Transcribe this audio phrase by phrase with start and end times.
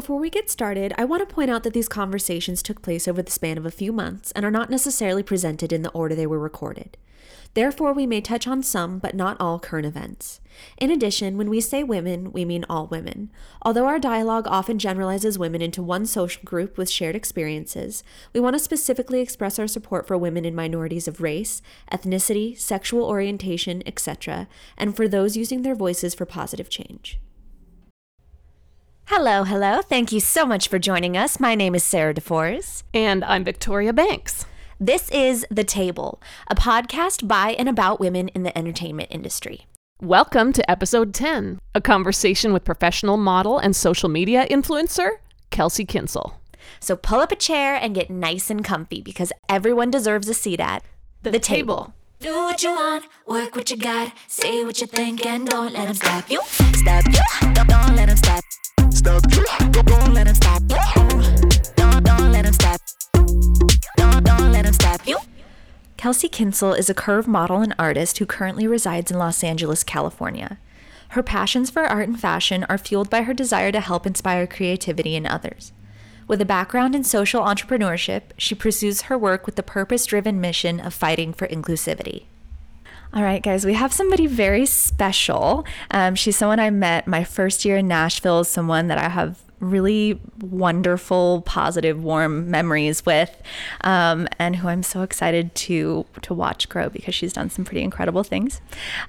[0.00, 3.20] before we get started, I want to point out that these conversations took place over
[3.20, 6.26] the span of a few months and are not necessarily presented in the order they
[6.26, 6.96] were recorded.
[7.52, 10.40] Therefore, we may touch on some, but not all, current events.
[10.78, 13.30] In addition, when we say women, we mean all women.
[13.60, 18.54] Although our dialogue often generalizes women into one social group with shared experiences, we want
[18.54, 21.60] to specifically express our support for women in minorities of race,
[21.92, 24.48] ethnicity, sexual orientation, etc.,
[24.78, 27.20] and for those using their voices for positive change.
[29.12, 29.82] Hello, hello.
[29.82, 31.40] Thank you so much for joining us.
[31.40, 32.84] My name is Sarah DeForest.
[32.94, 34.46] And I'm Victoria Banks.
[34.78, 39.66] This is The Table, a podcast by and about women in the entertainment industry.
[40.00, 45.10] Welcome to episode 10, a conversation with professional model and social media influencer,
[45.50, 46.40] Kelsey Kinsel.
[46.78, 50.60] So pull up a chair and get nice and comfy because everyone deserves a seat
[50.60, 50.84] at
[51.24, 51.94] The, the table.
[52.20, 55.86] Do what you want, work what you got, say what you think, and don't let
[55.86, 56.42] them stop you.
[56.44, 58.44] Stop you, don't, don't let them stop
[59.00, 59.22] stop.
[59.32, 60.62] you, Don't let him stop.
[61.76, 62.80] Don't, don't let him stop.
[63.96, 65.18] Don't, don't let him stop you.
[65.96, 70.58] Kelsey Kinsel is a curve model and artist who currently resides in Los Angeles, California.
[71.10, 75.16] Her passions for art and fashion are fueled by her desire to help inspire creativity
[75.16, 75.72] in others.
[76.30, 80.78] With a background in social entrepreneurship, she pursues her work with the purpose driven mission
[80.78, 82.26] of fighting for inclusivity.
[83.12, 85.66] All right, guys, we have somebody very special.
[85.90, 90.20] Um, she's someone I met my first year in Nashville, someone that I have really
[90.40, 93.36] wonderful, positive, warm memories with,
[93.80, 97.82] um, and who I'm so excited to to watch grow because she's done some pretty
[97.82, 98.60] incredible things.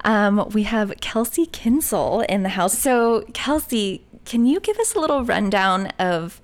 [0.04, 2.80] Um, we have Kelsey Kinsel in the house.
[2.80, 6.42] So, Kelsey, can you give us a little rundown of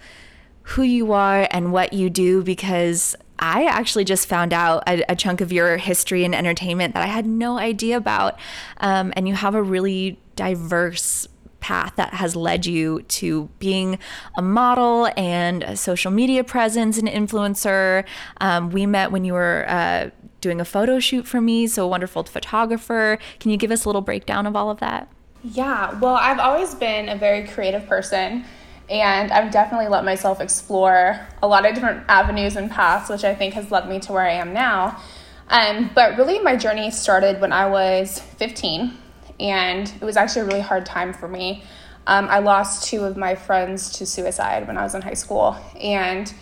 [0.67, 2.43] who you are and what you do?
[2.43, 7.03] Because I actually just found out a, a, chunk of your history and entertainment that
[7.03, 8.37] I had no idea about.
[8.77, 11.27] Um, and you have a really diverse
[11.61, 13.97] path that has led you to being
[14.37, 18.03] a model and a social media presence and influencer.
[18.41, 20.09] Um, we met when you were uh,
[20.41, 23.19] doing a photo shoot for me, so a wonderful photographer.
[23.39, 25.09] Can you give us a little breakdown of all of that?
[25.43, 28.43] Yeah, well, I've always been a very creative person
[28.89, 33.35] and I've definitely let myself explore a lot of different avenues and paths, which I
[33.35, 35.01] think has led me to where I am now.
[35.49, 38.93] Um, but really, my journey started when I was 15,
[39.39, 41.63] and it was actually a really hard time for me.
[42.05, 45.57] Um, I lost two of my friends to suicide when I was in high school,
[45.81, 46.33] and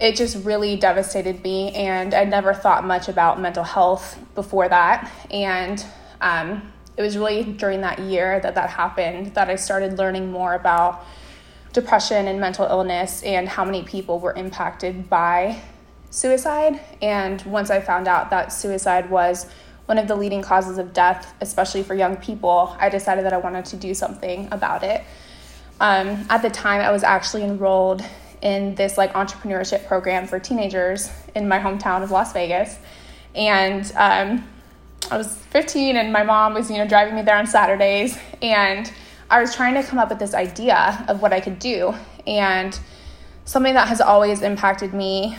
[0.00, 1.72] it just really devastated me.
[1.72, 5.10] And I never thought much about mental health before that.
[5.30, 5.84] And
[6.20, 10.54] um, it was really during that year that that happened that I started learning more
[10.54, 11.04] about
[11.72, 15.60] depression and mental illness and how many people were impacted by
[16.10, 16.80] suicide.
[17.02, 19.46] And once I found out that suicide was
[19.86, 23.38] one of the leading causes of death, especially for young people, I decided that I
[23.38, 25.02] wanted to do something about it.
[25.80, 28.04] Um, at the time, I was actually enrolled
[28.42, 32.78] in this like entrepreneurship program for teenagers in my hometown of Las Vegas,
[33.34, 34.46] and um,
[35.10, 38.92] I was 15, and my mom was you know driving me there on Saturdays, and
[39.30, 41.94] I was trying to come up with this idea of what I could do.
[42.26, 42.78] And
[43.44, 45.36] something that has always impacted me,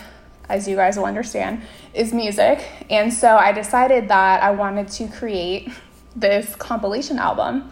[0.48, 1.64] as you guys will understand,
[1.94, 2.64] is music.
[2.90, 5.70] And so I decided that I wanted to create
[6.16, 7.72] this compilation album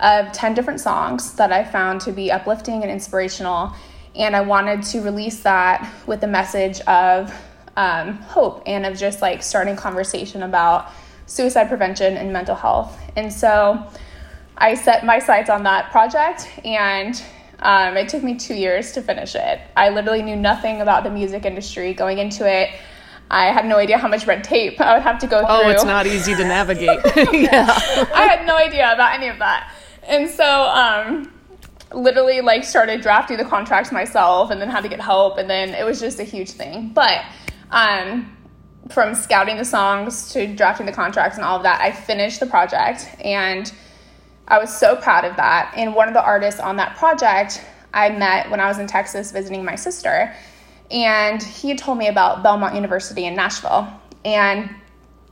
[0.00, 3.72] of 10 different songs that I found to be uplifting and inspirational.
[4.14, 7.32] And I wanted to release that with a message of
[7.76, 10.90] um, hope and of just like starting conversation about
[11.26, 13.00] suicide prevention and mental health.
[13.16, 13.86] And so
[14.56, 17.20] I set my sights on that project and
[17.60, 19.60] um, it took me two years to finish it.
[19.76, 22.70] I literally knew nothing about the music industry going into it.
[23.30, 25.48] I had no idea how much red tape I would have to go through.
[25.48, 27.00] Oh, it's not easy to navigate.
[27.32, 27.66] yeah.
[28.14, 29.72] I had no idea about any of that.
[30.06, 31.32] And so, um,
[31.90, 35.38] literally, like, started drafting the contracts myself and then had to get help.
[35.38, 36.90] And then it was just a huge thing.
[36.92, 37.22] But
[37.70, 38.36] um,
[38.90, 42.46] from scouting the songs to drafting the contracts and all of that, I finished the
[42.46, 43.08] project.
[43.20, 43.72] And
[44.48, 45.72] I was so proud of that.
[45.76, 49.32] And one of the artists on that project I met when I was in Texas
[49.32, 50.34] visiting my sister.
[50.90, 53.88] And he told me about Belmont University in Nashville.
[54.24, 54.70] And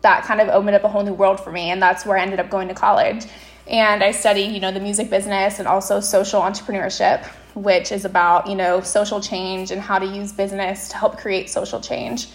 [0.01, 1.71] that kind of opened up a whole new world for me.
[1.71, 3.27] And that's where I ended up going to college.
[3.67, 7.25] And I studied, you know, the music business and also social entrepreneurship,
[7.55, 11.49] which is about, you know, social change and how to use business to help create
[11.49, 12.29] social change.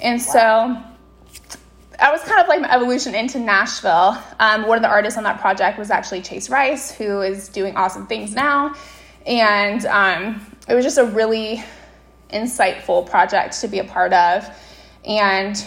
[0.00, 0.82] And wow.
[0.82, 1.48] so
[1.98, 4.18] that was kind of like my evolution into Nashville.
[4.40, 7.76] Um, one of the artists on that project was actually Chase Rice, who is doing
[7.76, 8.74] awesome things now.
[9.26, 11.62] And um, it was just a really
[12.30, 14.48] insightful project to be a part of.
[15.04, 15.64] And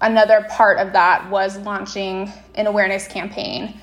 [0.00, 3.80] another part of that was launching an awareness campaign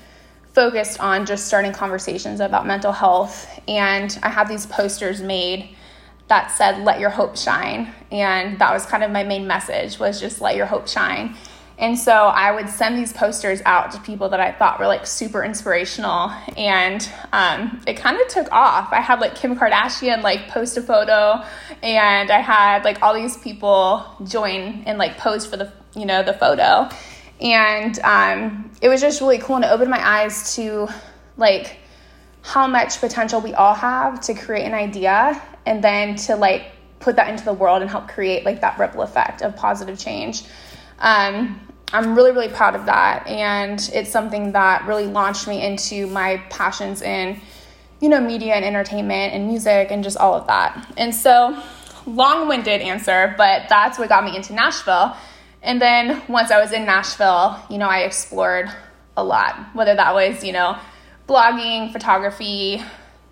[0.52, 3.60] focused on just starting conversations about mental health.
[3.66, 5.76] And I had these posters made
[6.28, 7.92] that said, let your hope shine.
[8.10, 11.36] And that was kind of my main message was just let your hope shine.
[11.76, 15.06] And so I would send these posters out to people that I thought were like
[15.06, 16.30] super inspirational.
[16.56, 18.92] And um, it kind of took off.
[18.92, 21.44] I had like Kim Kardashian like post a photo,
[21.82, 26.22] and I had like all these people join and like pose for the, you know,
[26.22, 26.88] the photo.
[27.40, 30.88] And um, it was just really cool and it opened my eyes to
[31.36, 31.78] like
[32.42, 36.70] how much potential we all have to create an idea and then to like
[37.00, 40.44] put that into the world and help create like that ripple effect of positive change.
[41.04, 41.60] Um,
[41.92, 43.26] I'm really, really proud of that.
[43.28, 47.40] And it's something that really launched me into my passions in,
[48.00, 50.92] you know, media and entertainment and music and just all of that.
[50.96, 51.62] And so,
[52.06, 55.14] long winded answer, but that's what got me into Nashville.
[55.62, 58.70] And then once I was in Nashville, you know, I explored
[59.16, 60.76] a lot, whether that was, you know,
[61.28, 62.82] blogging, photography,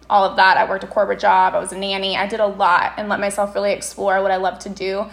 [0.08, 0.56] all of that.
[0.56, 2.16] I worked a corporate job, I was a nanny.
[2.16, 5.06] I did a lot and let myself really explore what I love to do.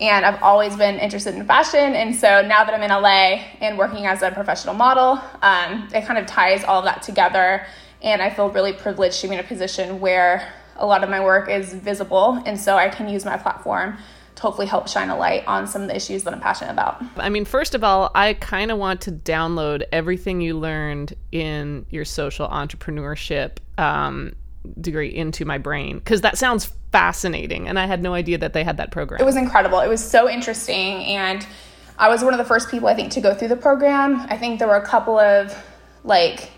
[0.00, 1.94] And I've always been interested in fashion.
[1.94, 6.04] And so now that I'm in LA and working as a professional model, um, it
[6.04, 7.66] kind of ties all of that together.
[8.00, 11.22] And I feel really privileged to be in a position where a lot of my
[11.22, 12.40] work is visible.
[12.46, 13.98] And so I can use my platform
[14.36, 17.02] to hopefully help shine a light on some of the issues that I'm passionate about.
[17.16, 21.86] I mean, first of all, I kind of want to download everything you learned in
[21.90, 24.34] your social entrepreneurship um,
[24.80, 27.68] degree into my brain because that sounds fascinating.
[27.68, 29.20] And I had no idea that they had that program.
[29.20, 29.80] It was incredible.
[29.80, 31.04] It was so interesting.
[31.04, 31.46] And
[31.98, 34.20] I was one of the first people, I think, to go through the program.
[34.28, 35.56] I think there were a couple of
[36.04, 36.50] like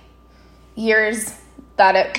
[0.76, 1.34] years
[1.76, 2.18] that it,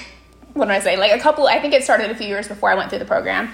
[0.53, 0.97] what do I say?
[0.97, 3.05] Like a couple, I think it started a few years before I went through the
[3.05, 3.51] program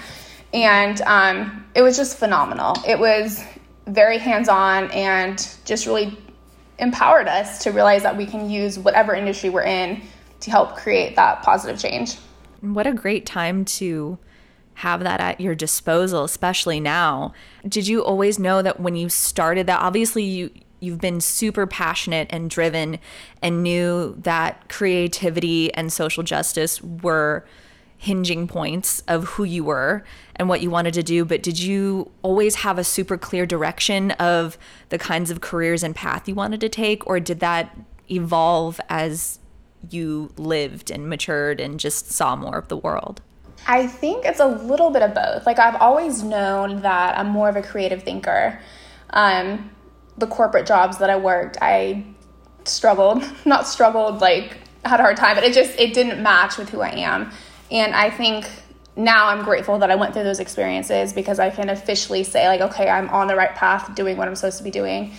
[0.52, 2.74] and um, it was just phenomenal.
[2.86, 3.44] It was
[3.86, 6.16] very hands on and just really
[6.78, 10.02] empowered us to realize that we can use whatever industry we're in
[10.40, 12.16] to help create that positive change.
[12.60, 14.18] What a great time to
[14.74, 17.32] have that at your disposal, especially now.
[17.66, 19.80] Did you always know that when you started that?
[19.80, 20.50] Obviously, you
[20.80, 22.98] you've been super passionate and driven
[23.42, 27.44] and knew that creativity and social justice were
[27.96, 30.04] hinging points of who you were
[30.36, 34.12] and what you wanted to do, but did you always have a super clear direction
[34.12, 34.56] of
[34.90, 37.76] the kinds of careers and path you wanted to take, or did that
[38.08, 39.37] evolve as
[39.90, 43.20] you lived and matured and just saw more of the world?
[43.66, 45.46] I think it's a little bit of both.
[45.46, 48.60] Like, I've always known that I'm more of a creative thinker.
[49.10, 49.70] Um,
[50.16, 52.04] the corporate jobs that I worked, I
[52.64, 56.70] struggled, not struggled, like, had a hard time, but it just, it didn't match with
[56.70, 57.30] who I am.
[57.70, 58.48] And I think
[58.96, 62.60] now I'm grateful that I went through those experiences because I can officially say, like,
[62.60, 65.14] okay, I'm on the right path doing what I'm supposed to be doing.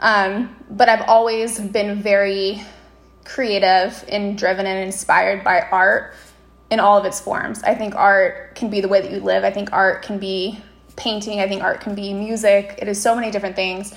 [0.00, 2.62] Um, but I've always been very
[3.24, 6.14] creative and driven and inspired by art
[6.70, 7.62] in all of its forms.
[7.62, 9.44] I think art can be the way that you live.
[9.44, 10.58] I think art can be
[10.96, 11.40] painting.
[11.40, 12.78] I think art can be music.
[12.78, 13.94] It is so many different things.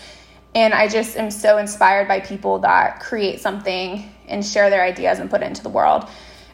[0.54, 5.20] And I just am so inspired by people that create something and share their ideas
[5.20, 6.08] and put it into the world.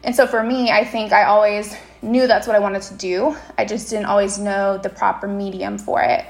[0.03, 3.37] And so for me, I think I always knew that's what I wanted to do.
[3.57, 6.25] I just didn't always know the proper medium for it.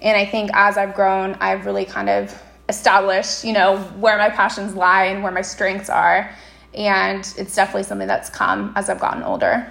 [0.00, 4.28] And I think as I've grown, I've really kind of established, you know, where my
[4.28, 6.34] passions lie and where my strengths are.
[6.74, 9.70] And it's definitely something that's come as I've gotten older.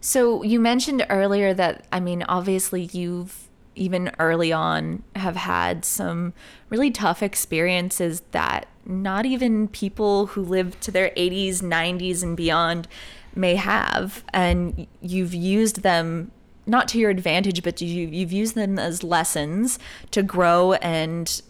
[0.00, 6.34] So you mentioned earlier that, I mean, obviously you've even early on have had some
[6.68, 12.88] really tough experiences that not even people who live to their 80s, 90s, and beyond
[13.34, 14.24] may have.
[14.34, 16.32] And you've used them
[16.66, 19.78] not to your advantage, but you, you've used them as lessons
[20.10, 21.42] to grow and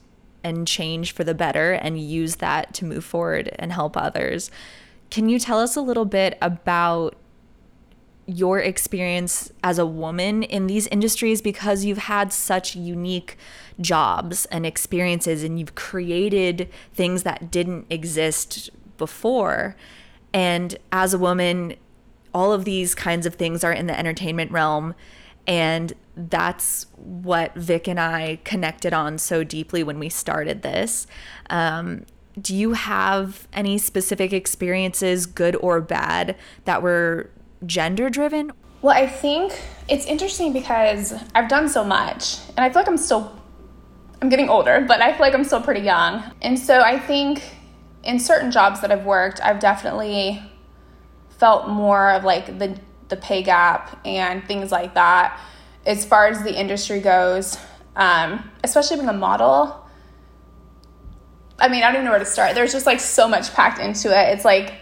[0.45, 4.51] and change for the better and use that to move forward and help others.
[5.11, 7.17] Can you tell us a little bit about
[8.27, 13.37] your experience as a woman in these industries because you've had such unique
[13.81, 19.77] jobs and experiences and you've created things that didn't exist before.
[20.33, 21.75] And as a woman,
[22.33, 24.95] all of these kinds of things are in the entertainment realm.
[25.47, 31.07] And that's what Vic and I connected on so deeply when we started this.
[31.49, 32.05] Um,
[32.41, 37.31] do you have any specific experiences, good or bad, that were
[37.67, 38.53] gender driven?
[38.81, 42.97] Well, I think it's interesting because I've done so much and I feel like I'm
[42.97, 43.39] still
[44.21, 46.23] I'm getting older, but I feel like I'm still pretty young.
[46.43, 47.43] And so I think
[48.05, 50.41] in certain jobs that I've worked, I've definitely
[51.39, 52.79] felt more of like the
[53.09, 55.39] the pay gap and things like that
[55.87, 57.59] as far as the industry goes.
[57.95, 59.83] Um, especially being a model,
[61.59, 62.55] I mean, I don't even know where to start.
[62.55, 64.33] There's just like so much packed into it.
[64.33, 64.75] It's like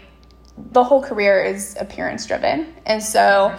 [0.71, 2.73] the whole career is appearance driven.
[2.85, 3.55] And so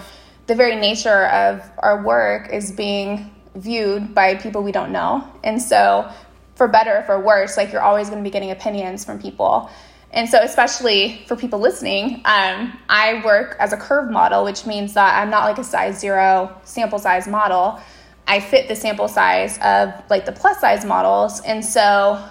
[0.47, 5.27] the very nature of our work is being viewed by people we don't know.
[5.45, 6.11] And so
[6.55, 9.71] for better or for worse, like you're always going to be getting opinions from people.
[10.13, 14.93] And so, especially for people listening, um, I work as a curve model, which means
[14.95, 17.81] that I'm not like a size zero sample size model.
[18.27, 21.41] I fit the sample size of like the plus size models.
[21.41, 22.23] And so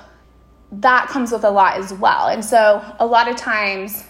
[0.73, 2.27] that comes with a lot as well.
[2.27, 4.05] And so, a lot of times,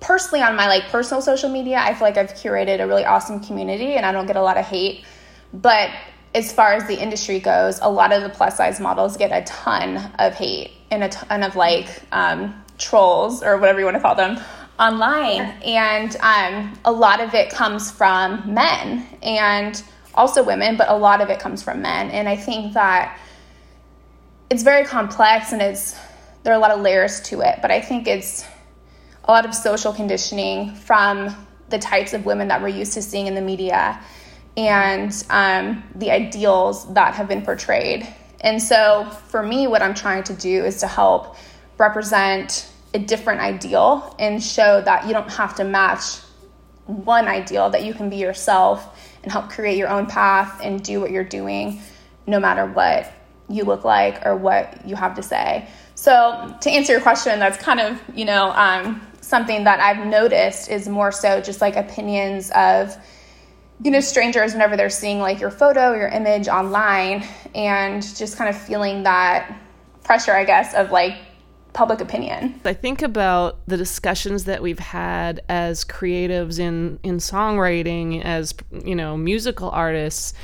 [0.00, 3.40] personally on my like personal social media, I feel like I've curated a really awesome
[3.40, 5.04] community and I don't get a lot of hate.
[5.52, 5.90] But
[6.34, 9.44] as far as the industry goes, a lot of the plus size models get a
[9.46, 14.00] ton of hate and a ton of like um, trolls or whatever you want to
[14.00, 14.40] call them
[14.78, 15.42] online.
[15.64, 19.82] And um, a lot of it comes from men and
[20.14, 22.10] also women, but a lot of it comes from men.
[22.10, 23.18] And I think that
[24.50, 25.96] it's very complex and it's
[26.42, 28.46] there are a lot of layers to it, but I think it's
[29.24, 31.34] a lot of social conditioning from
[31.68, 34.00] the types of women that we're used to seeing in the media
[34.56, 38.06] and um, the ideals that have been portrayed.
[38.40, 41.36] And so, for me, what I'm trying to do is to help
[41.78, 46.18] represent a different ideal and show that you don't have to match
[46.86, 51.00] one ideal, that you can be yourself and help create your own path and do
[51.00, 51.80] what you're doing
[52.26, 53.12] no matter what
[53.48, 55.68] you look like or what you have to say.
[55.94, 60.70] So, to answer your question, that's kind of, you know, um, something that I've noticed
[60.70, 62.96] is more so just like opinions of,
[63.82, 68.48] you know, strangers whenever they're seeing like your photo, your image online, and just kind
[68.48, 69.58] of feeling that
[70.04, 71.16] pressure, I guess, of like
[71.78, 72.60] public opinion.
[72.64, 78.52] I think about the discussions that we've had as creatives in in songwriting, as
[78.84, 80.34] you know, musical artists.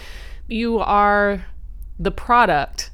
[0.46, 1.44] You are
[1.98, 2.92] the product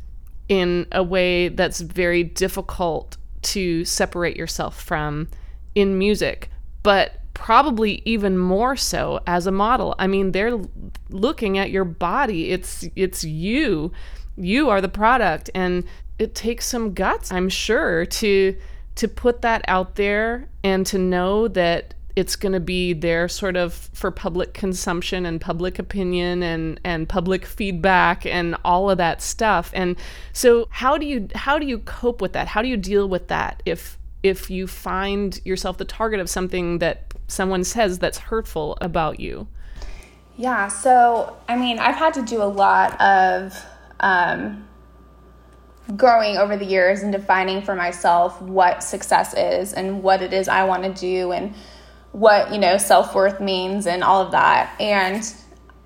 [0.49, 5.29] in a way that's very difficult to separate yourself from
[5.75, 6.49] in music,
[6.83, 9.95] but probably even more so as a model.
[9.99, 10.59] I mean, they're
[11.11, 12.53] looking at your body.
[12.53, 13.93] It's it's you.
[14.39, 15.85] You are the product and
[16.21, 18.55] it takes some guts, I'm sure, to
[18.97, 23.57] to put that out there and to know that it's going to be there sort
[23.57, 29.23] of for public consumption and public opinion and and public feedback and all of that
[29.23, 29.71] stuff.
[29.75, 29.97] And
[30.35, 32.49] so how do you how do you cope with that?
[32.49, 36.81] How do you deal with that if if you find yourself the target of something
[36.81, 39.49] that someone says that's hurtful about you?
[40.37, 43.65] Yeah, so I mean, I've had to do a lot of
[44.01, 44.67] um,
[45.97, 50.49] growing over the years and defining for myself what success is and what it is
[50.49, 51.55] I want to do and
[52.13, 54.75] what, you know, self worth means and all of that.
[54.81, 55.23] And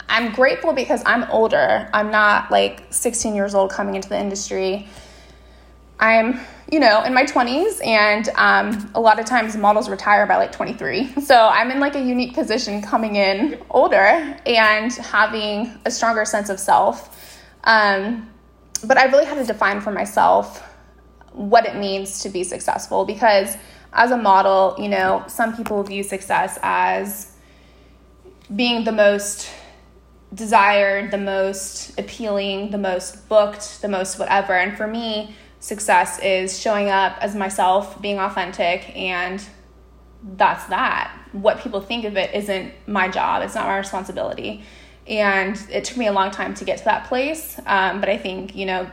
[0.09, 1.89] I'm grateful because I'm older.
[1.93, 4.89] I'm not like 16 years old coming into the industry.
[5.99, 10.37] I'm, you know, in my 20s, and um, a lot of times models retire by
[10.37, 11.15] like 23.
[11.23, 16.51] So I'm in like a unique position coming in older and having a stronger sense
[16.51, 17.41] of self.
[17.65, 18.29] Um,
[18.85, 20.63] but I really had to define for myself
[21.33, 23.57] what it means to be successful because
[23.93, 27.33] as a model, you know, some people view success as
[28.55, 29.49] being the most
[30.35, 34.53] desired, the most appealing, the most booked, the most whatever.
[34.53, 39.45] And for me, success is showing up as myself, being authentic, and
[40.37, 41.13] that's that.
[41.33, 44.65] What people think of it isn't my job, it's not my responsibility.
[45.07, 47.61] And it took me a long time to get to that place.
[47.67, 48.91] Um, but I think, you know,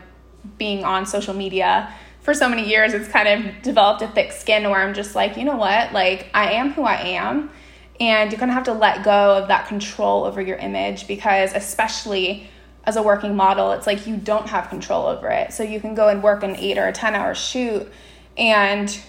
[0.58, 4.70] being on social media for so many years, it's kind of developed a thick skin
[4.70, 5.92] where I'm just like, you know what?
[5.92, 7.50] Like, I am who I am.
[8.00, 12.50] And you're gonna have to let go of that control over your image because, especially
[12.84, 15.54] as a working model, it's like you don't have control over it.
[15.54, 17.92] So you can go and work an eight or a 10 hour shoot,
[18.38, 19.00] and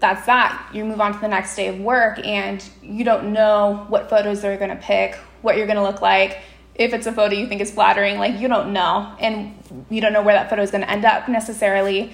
[0.00, 0.70] that's that.
[0.74, 4.42] You move on to the next day of work, and you don't know what photos
[4.42, 6.38] they're gonna pick, what you're gonna look like.
[6.74, 9.54] If it's a photo you think is flattering, like you don't know, and
[9.90, 12.12] you don't know where that photo is gonna end up necessarily.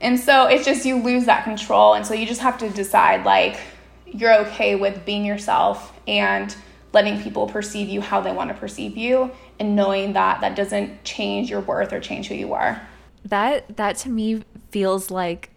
[0.00, 3.24] And so it's just you lose that control, and so you just have to decide
[3.24, 3.58] like
[4.06, 6.54] you're okay with being yourself and
[6.92, 11.04] letting people perceive you how they want to perceive you and knowing that that doesn't
[11.04, 12.80] change your worth or change who you are.
[13.24, 15.50] That that to me feels like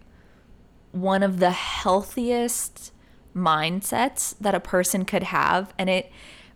[0.90, 2.92] one of the healthiest
[3.34, 6.12] mindsets that a person could have and it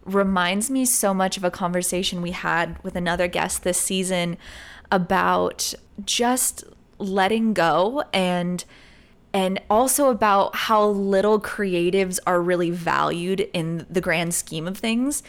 [0.06, 4.38] reminds me so much of a conversation we had with another guest this season
[4.90, 6.64] about just
[6.98, 8.64] letting go and
[9.34, 15.22] and also about how little creatives are really valued in the grand scheme of things.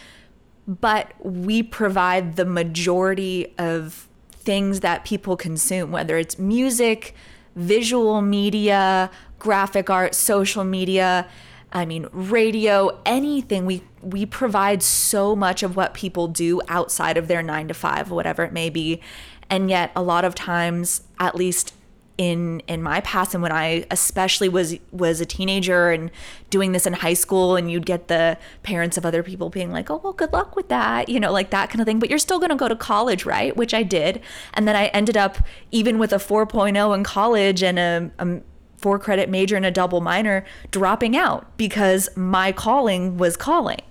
[0.66, 7.16] But we provide the majority of things that people consume whether it's music
[7.58, 11.28] visual media, graphic art, social media,
[11.72, 13.66] I mean, radio, anything.
[13.66, 18.10] We we provide so much of what people do outside of their 9 to 5,
[18.10, 19.02] whatever it may be.
[19.50, 21.74] And yet a lot of times, at least
[22.18, 26.10] in in my past and when I especially was was a teenager and
[26.50, 29.92] doing this in high school and you'd get the parents of other people being like,
[29.92, 32.18] "Oh, well, good luck with that." You know, like that kind of thing, but you're
[32.18, 33.56] still going to go to college, right?
[33.56, 34.22] Which I did.
[34.54, 35.38] And then I ended up
[35.72, 38.42] even with a 4.0 in college and a, a
[38.78, 43.82] four credit major and a double minor dropping out because my calling was calling.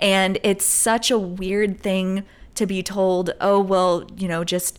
[0.00, 2.24] And it's such a weird thing
[2.54, 4.78] to be told, "Oh, well, you know, just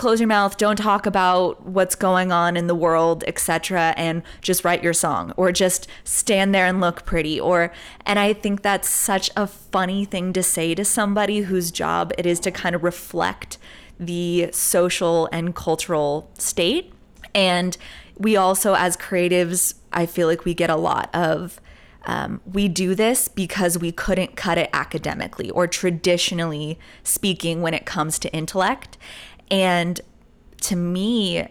[0.00, 4.64] close your mouth, don't talk about what's going on in the world, etc., and just
[4.64, 7.70] write your song or just stand there and look pretty or
[8.06, 12.24] and I think that's such a funny thing to say to somebody whose job it
[12.24, 13.58] is to kind of reflect
[13.98, 16.94] the social and cultural state.
[17.34, 17.76] And
[18.20, 21.60] we also as creatives, I feel like we get a lot of
[22.06, 27.84] um, we do this because we couldn't cut it academically or traditionally speaking when it
[27.84, 28.96] comes to intellect.
[29.50, 30.00] And
[30.62, 31.48] to me,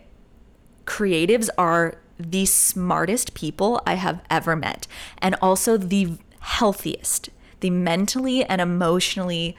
[0.85, 4.87] creatives are the smartest people I have ever met,
[5.19, 9.55] and also the healthiest, the mentally and emotionally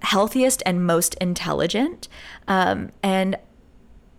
[0.00, 2.08] healthiest and most intelligent.
[2.46, 3.36] Um, and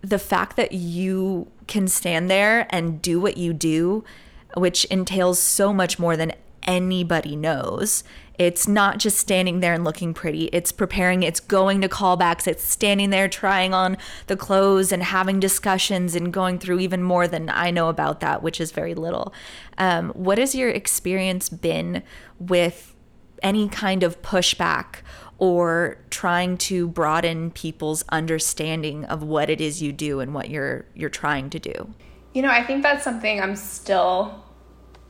[0.01, 4.03] the fact that you can stand there and do what you do,
[4.55, 6.33] which entails so much more than
[6.63, 8.03] anybody knows,
[8.37, 10.45] it's not just standing there and looking pretty.
[10.53, 13.97] It's preparing, it's going to callbacks, it's standing there trying on
[14.27, 18.41] the clothes and having discussions and going through even more than I know about that,
[18.41, 19.33] which is very little.
[19.77, 22.01] Um, what has your experience been
[22.39, 22.95] with
[23.43, 25.01] any kind of pushback
[25.39, 30.85] or trying to broaden people's understanding of what it is you do and what you're
[30.93, 31.93] you're trying to do?
[32.33, 34.43] You know, I think that's something I'm still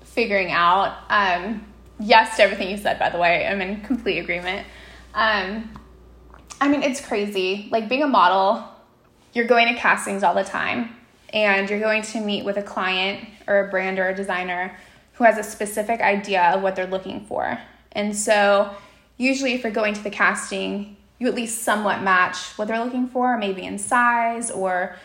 [0.01, 0.97] figuring out.
[1.09, 1.65] Um,
[1.99, 3.45] yes to everything you said, by the way.
[3.45, 4.65] I'm in complete agreement.
[5.13, 5.69] Um,
[6.61, 7.67] I mean, it's crazy.
[7.71, 8.63] Like being a model,
[9.33, 10.95] you're going to castings all the time
[11.33, 14.77] and you're going to meet with a client or a brand or a designer
[15.13, 17.59] who has a specific idea of what they're looking for.
[17.91, 18.73] And so,
[19.19, 23.07] usually, if you're going to the casting, you at least somewhat match what they're looking
[23.07, 24.95] for, maybe in size or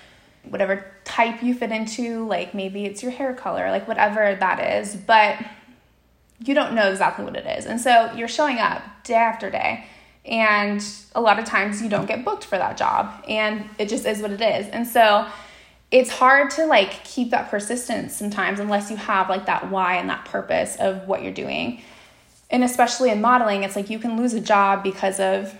[0.45, 4.97] whatever type you fit into, like maybe it's your hair color, like whatever that is.
[4.97, 5.45] But
[6.39, 7.67] you don't know exactly what it is.
[7.67, 9.87] And so you're showing up day after day.
[10.25, 10.83] And
[11.15, 13.25] a lot of times you don't get booked for that job.
[13.29, 14.69] And it just is what it is.
[14.69, 15.27] And so
[15.91, 20.09] it's hard to like keep that persistence sometimes unless you have like that why and
[20.09, 21.83] that purpose of what you're doing.
[22.55, 25.53] And especially in modeling, it's like you can lose a job because of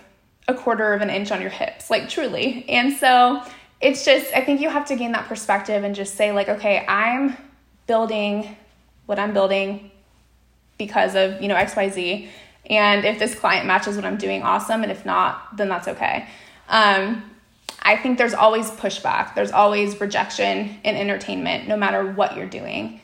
[0.47, 2.63] a quarter of an inch on your hips, like truly.
[2.69, 3.43] And so
[3.81, 6.85] it's just, I think you have to gain that perspective and just say, like, okay,
[6.87, 7.35] I'm
[7.85, 8.55] building
[9.07, 9.91] what I'm building
[10.77, 12.29] because of, you know, XYZ.
[12.69, 14.81] And if this client matches what I'm doing, awesome.
[14.81, 16.29] And if not, then that's okay.
[16.69, 17.29] Um,
[17.81, 23.01] I think there's always pushback, there's always rejection in entertainment, no matter what you're doing.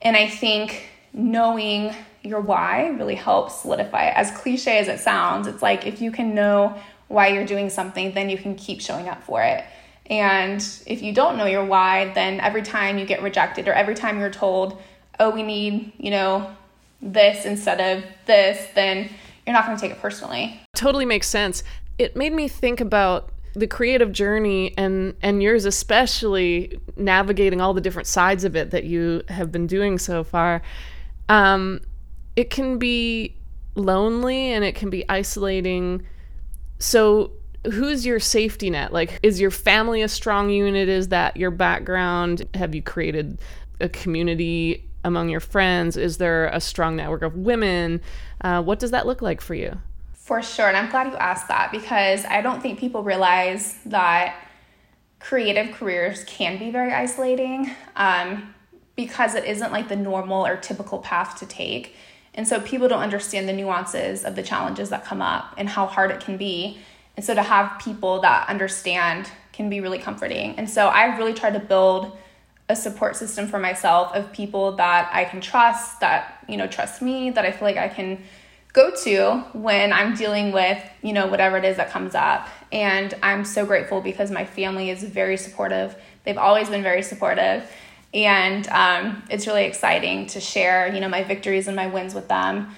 [0.00, 1.94] And I think knowing
[2.24, 4.14] your why really helps solidify it.
[4.16, 6.76] As cliche as it sounds, it's like if you can know
[7.08, 9.64] why you're doing something, then you can keep showing up for it.
[10.06, 13.94] And if you don't know your why, then every time you get rejected or every
[13.94, 14.82] time you're told,
[15.20, 16.54] oh, we need, you know,
[17.00, 19.10] this instead of this, then
[19.46, 20.60] you're not going to take it personally.
[20.74, 21.62] Totally makes sense.
[21.98, 27.80] It made me think about the creative journey and and yours especially navigating all the
[27.80, 30.60] different sides of it that you have been doing so far.
[31.28, 31.80] Um,
[32.36, 33.36] it can be
[33.74, 36.06] lonely and it can be isolating.
[36.78, 37.32] So
[37.66, 38.92] who's your safety net?
[38.92, 40.88] Like is your family a strong unit?
[40.88, 42.46] Is that your background?
[42.54, 43.40] Have you created
[43.80, 45.96] a community among your friends?
[45.96, 48.00] Is there a strong network of women?
[48.40, 49.78] Uh, what does that look like for you?
[50.12, 50.68] For sure.
[50.68, 54.36] And I'm glad you asked that because I don't think people realize that
[55.20, 58.54] creative careers can be very isolating um,
[58.96, 61.94] because it isn't like the normal or typical path to take.
[62.34, 65.86] And so people don't understand the nuances of the challenges that come up and how
[65.86, 66.78] hard it can be.
[67.16, 70.56] And so to have people that understand can be really comforting.
[70.56, 72.16] And so I've really tried to build
[72.68, 77.02] a support system for myself of people that I can trust, that, you know, trust
[77.02, 78.22] me, that I feel like I can
[78.72, 82.48] go to when I'm dealing with, you know, whatever it is that comes up.
[82.72, 85.94] And I'm so grateful because my family is very supportive.
[86.24, 87.70] They've always been very supportive.
[88.14, 92.28] And um, it's really exciting to share, you know, my victories and my wins with
[92.28, 92.74] them.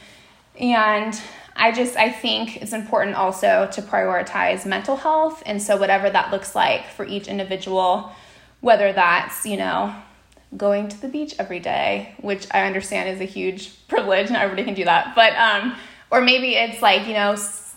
[0.59, 1.21] And
[1.55, 5.43] I just, I think it's important also to prioritize mental health.
[5.45, 8.13] And so, whatever that looks like for each individual,
[8.63, 9.95] whether that's, you know,
[10.57, 14.65] going to the beach every day, which I understand is a huge privilege, not everybody
[14.65, 15.15] can do that.
[15.15, 15.77] But, um,
[16.11, 17.37] or maybe it's like, you know,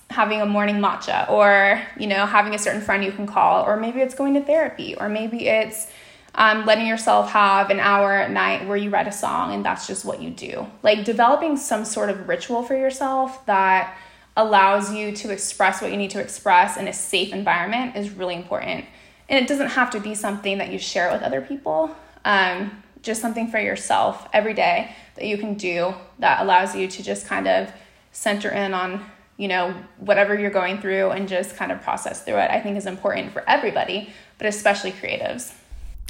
[0.10, 3.76] having a morning matcha, or, you know, having a certain friend you can call, or
[3.76, 5.88] maybe it's going to therapy, or maybe it's,
[6.36, 9.88] um, letting yourself have an hour at night where you write a song and that's
[9.88, 10.68] just what you do.
[10.84, 13.98] Like developing some sort of ritual for yourself that
[14.38, 18.36] allows you to express what you need to express in a safe environment is really
[18.36, 18.86] important.
[19.28, 23.22] And it doesn't have to be something that you share with other people, um, just
[23.22, 27.48] something for yourself every day that you can do that allows you to just kind
[27.48, 27.72] of
[28.12, 29.04] center in on
[29.38, 32.76] you know whatever you're going through and just kind of process through it i think
[32.76, 35.54] is important for everybody but especially creatives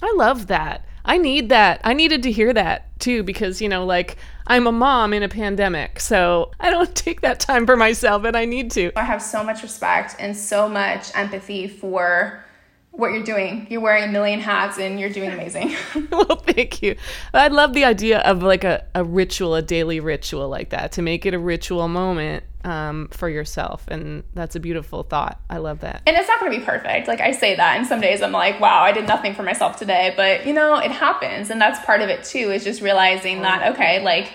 [0.02, 0.86] I love that.
[1.06, 1.82] I need that.
[1.84, 5.30] I needed to hear that too because, you know, like I'm a mom in a
[5.30, 6.00] pandemic.
[6.00, 8.92] So I don't take that time for myself and I need to.
[8.96, 12.44] I have so much respect and so much empathy for
[12.92, 13.66] what you're doing.
[13.70, 15.76] You're wearing a million hats and you're doing amazing.
[16.12, 16.96] well, thank you.
[17.34, 21.02] I love the idea of like a, a ritual, a daily ritual like that, to
[21.02, 23.88] make it a ritual moment um, for yourself.
[23.88, 25.40] And that's a beautiful thought.
[25.50, 26.02] I love that.
[26.06, 27.08] And it's not going to be perfect.
[27.08, 29.78] Like I say that, and some days I'm like, wow, I did nothing for myself
[29.78, 30.14] today.
[30.16, 31.50] But, you know, it happens.
[31.50, 34.34] And that's part of it too, is just realizing that, okay, like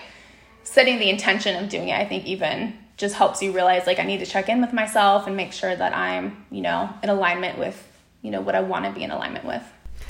[0.63, 4.03] setting the intention of doing it, I think even just helps you realize like I
[4.03, 7.59] need to check in with myself and make sure that I'm, you know, in alignment
[7.59, 7.91] with
[8.25, 9.61] you know what I want to be in alignment with.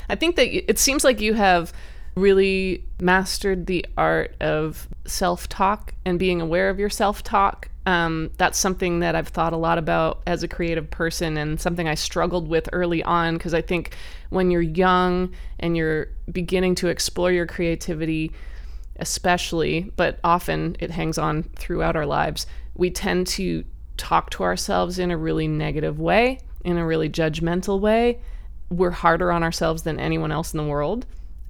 [0.08, 1.72] I think that it seems like you have
[2.16, 7.68] really mastered the art of self talk and being aware of your self talk.
[7.86, 11.86] Um, that's something that I've thought a lot about as a creative person and something
[11.86, 13.94] I struggled with early on because I think
[14.30, 18.32] when you're young and you're beginning to explore your creativity,
[18.96, 23.64] especially, but often it hangs on throughout our lives, we tend to
[23.96, 28.18] talk to ourselves in a really negative way in a really judgmental way.
[28.70, 31.06] We're harder on ourselves than anyone else in the world.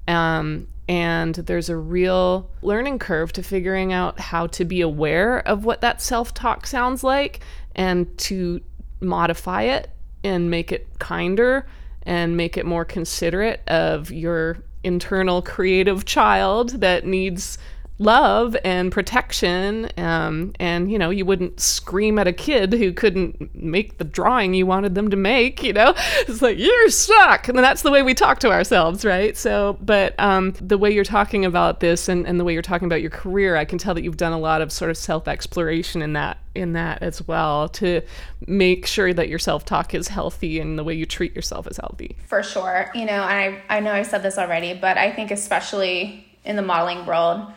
[0.07, 5.65] Um, and there's a real learning curve to figuring out how to be aware of
[5.65, 7.41] what that self talk sounds like
[7.75, 8.61] and to
[9.01, 9.89] modify it
[10.23, 11.67] and make it kinder
[12.03, 17.57] and make it more considerate of your internal creative child that needs
[17.99, 23.55] love and protection um, and you know you wouldn't scream at a kid who couldn't
[23.55, 25.93] make the drawing you wanted them to make you know?
[26.27, 29.35] It's like you're stuck and that's the way we talk to ourselves right?
[29.35, 32.85] So but um, the way you're talking about this and, and the way you're talking
[32.85, 36.01] about your career i can tell that you've done a lot of sort of self-exploration
[36.01, 38.01] in that in that as well to
[38.47, 42.15] make sure that your self-talk is healthy and the way you treat yourself is healthy.
[42.27, 42.91] For sure.
[42.93, 46.61] You know i i know i said this already but i think especially in the
[46.61, 47.51] modeling world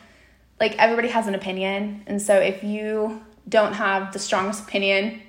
[0.61, 2.05] like everybody has an opinion.
[2.07, 5.23] And so if you don't have the strongest opinion,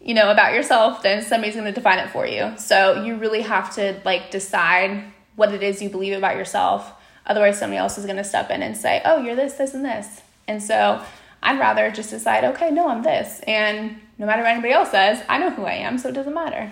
[0.00, 2.54] you know, about yourself, then somebody's going to define it for you.
[2.56, 5.04] So you really have to like decide
[5.36, 6.92] what it is you believe about yourself.
[7.26, 9.84] Otherwise, somebody else is going to step in and say, oh, you're this, this, and
[9.84, 10.22] this.
[10.48, 11.02] And so
[11.42, 13.40] I'd rather just decide, okay, no, I'm this.
[13.46, 16.34] And no matter what anybody else says, I know who I am, so it doesn't
[16.34, 16.70] matter.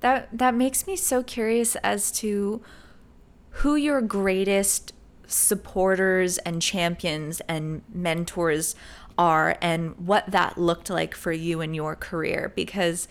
[0.00, 2.60] That that makes me so curious as to
[3.50, 4.92] who your greatest
[5.26, 8.74] supporters and champions and mentors
[9.16, 13.06] are and what that looked like for you in your career because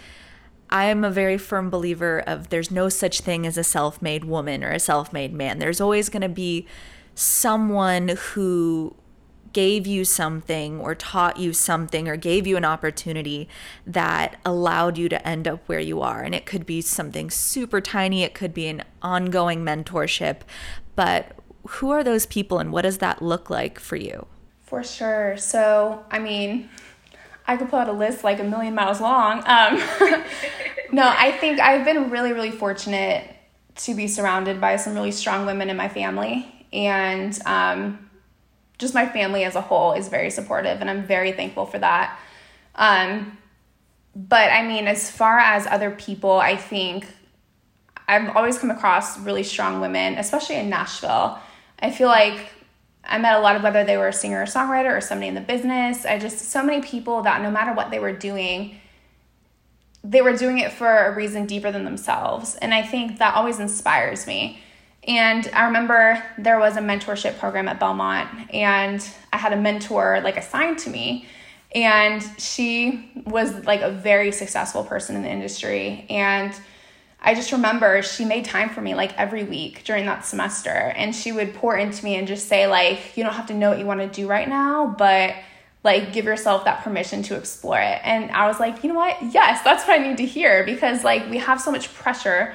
[0.70, 4.64] I am a very firm believer of there's no such thing as a self-made woman
[4.64, 5.60] or a self-made man.
[5.60, 6.68] There's always going to be
[7.14, 8.96] someone who
[9.54, 13.48] gave you something or taught you something or gave you an opportunity
[13.86, 16.24] that allowed you to end up where you are.
[16.24, 20.42] And it could be something super tiny, it could be an ongoing mentorship,
[20.96, 21.36] but
[21.68, 24.28] who are those people and what does that look like for you?
[24.64, 25.38] For sure.
[25.38, 26.70] So, I mean,
[27.46, 29.40] I could pull out a list like a million miles long.
[29.46, 29.78] Um,
[30.92, 33.30] no, I think I've been really, really fortunate
[33.76, 36.50] to be surrounded by some really strong women in my family.
[36.72, 38.10] And um,
[38.78, 42.20] just my family as a whole is very supportive, and I'm very thankful for that.
[42.76, 43.38] Um,
[44.16, 47.08] but I mean, as far as other people, I think
[48.08, 51.40] I've always come across really strong women, especially in Nashville.
[51.84, 52.40] I feel like
[53.04, 55.36] I met a lot of whether they were a singer or songwriter or somebody in
[55.36, 56.06] the business.
[56.06, 58.80] I just, so many people that no matter what they were doing,
[60.02, 62.56] they were doing it for a reason deeper than themselves.
[62.56, 64.60] And I think that always inspires me.
[65.06, 70.22] And I remember there was a mentorship program at Belmont, and I had a mentor
[70.24, 71.26] like assigned to me.
[71.76, 76.06] And she was like a very successful person in the industry.
[76.10, 76.54] And
[77.24, 81.16] I just remember she made time for me like every week during that semester and
[81.16, 83.80] she would pour into me and just say like you don't have to know what
[83.80, 85.34] you want to do right now but
[85.84, 89.18] like give yourself that permission to explore it and I was like you know what
[89.34, 92.54] yes that's what I need to hear because like we have so much pressure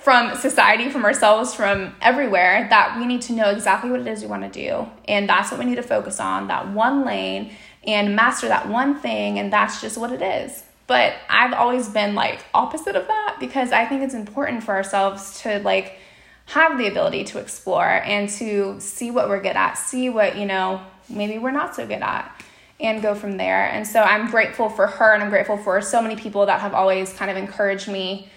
[0.00, 4.22] from society, from ourselves, from everywhere that we need to know exactly what it is
[4.22, 4.88] we want to do.
[5.06, 7.52] And that's what we need to focus on that one lane
[7.86, 9.38] and master that one thing.
[9.38, 10.64] And that's just what it is.
[10.90, 15.40] But I've always been like opposite of that because I think it's important for ourselves
[15.42, 16.00] to like
[16.46, 20.46] have the ability to explore and to see what we're good at, see what, you
[20.46, 22.42] know, maybe we're not so good at
[22.80, 23.66] and go from there.
[23.66, 26.74] And so I'm grateful for her and I'm grateful for so many people that have
[26.74, 28.28] always kind of encouraged me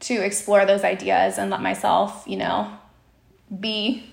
[0.00, 2.72] to explore those ideas and let myself, you know,
[3.60, 4.04] be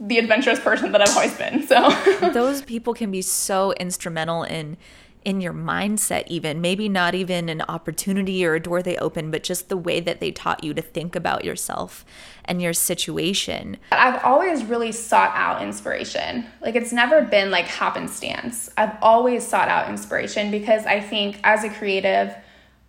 [0.00, 1.64] the adventurous person that I've always been.
[1.64, 1.90] So
[2.32, 4.78] those people can be so instrumental in
[5.24, 9.42] in your mindset even maybe not even an opportunity or a door they open but
[9.42, 12.04] just the way that they taught you to think about yourself
[12.46, 13.76] and your situation.
[13.92, 16.46] I've always really sought out inspiration.
[16.60, 18.70] Like it's never been like happenstance.
[18.76, 22.34] I've always sought out inspiration because i think as a creative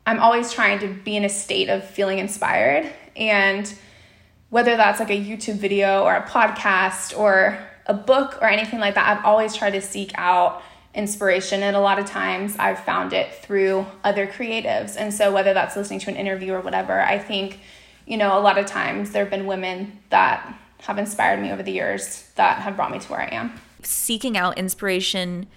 [0.08, 2.90] i'm always trying to be in a state of feeling inspired.
[3.16, 3.72] And
[4.50, 8.96] whether that's like a youtube video or a podcast or a book or anything like
[8.96, 10.62] that i've always tried to seek out
[10.94, 14.96] inspiration and a lot of times I've found it through other creatives.
[14.98, 17.60] And so whether that's listening to an interview or whatever, I think
[18.06, 21.72] you know, a lot of times there've been women that have inspired me over the
[21.72, 23.54] years that have brought me to where I am.
[23.84, 25.48] Seeking out inspiration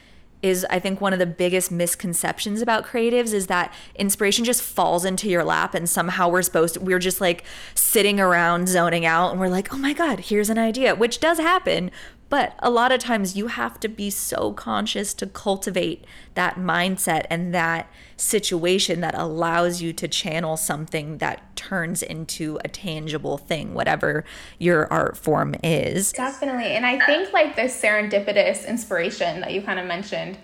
[0.43, 5.07] is I think one of the biggest misconceptions about creatives is that inspiration just falls
[5.07, 7.45] into your lap and somehow we're supposed to, we're just like
[7.75, 11.39] sitting around zoning out and we're like, "Oh my god, here's an idea," which does
[11.39, 11.91] happen,
[12.35, 17.27] but a lot of times you have to be so conscious to cultivate that mindset
[17.31, 23.73] and that situation that allows you to channel something that turns into a tangible thing,
[23.73, 24.25] whatever
[24.59, 26.11] your art form is.
[26.11, 26.73] Definitely.
[26.73, 30.37] And I think like this serendipitous inspiration that you kind of mentioned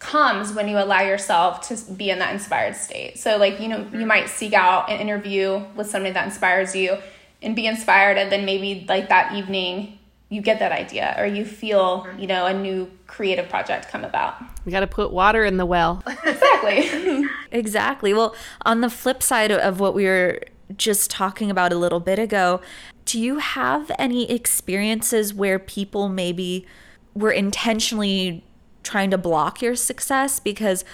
[0.00, 3.20] comes when you allow yourself to be in that inspired state.
[3.20, 4.06] So like, you know, you mm-hmm.
[4.08, 6.96] might seek out an interview with somebody that inspires you
[7.40, 9.95] and be inspired and then maybe like that evening
[10.28, 12.18] you get that idea or you feel mm-hmm.
[12.18, 14.34] you know a new creative project come about.
[14.64, 16.02] We got to put water in the well.
[16.24, 17.24] Exactly.
[17.52, 18.14] Exactly.
[18.14, 20.40] Well on the flip side of what we were
[20.76, 22.60] just talking about a little bit ago
[23.06, 26.66] do you have any experiences where people maybe
[27.14, 28.44] were intentionally
[28.82, 30.38] trying to block your success?
[30.38, 30.84] Because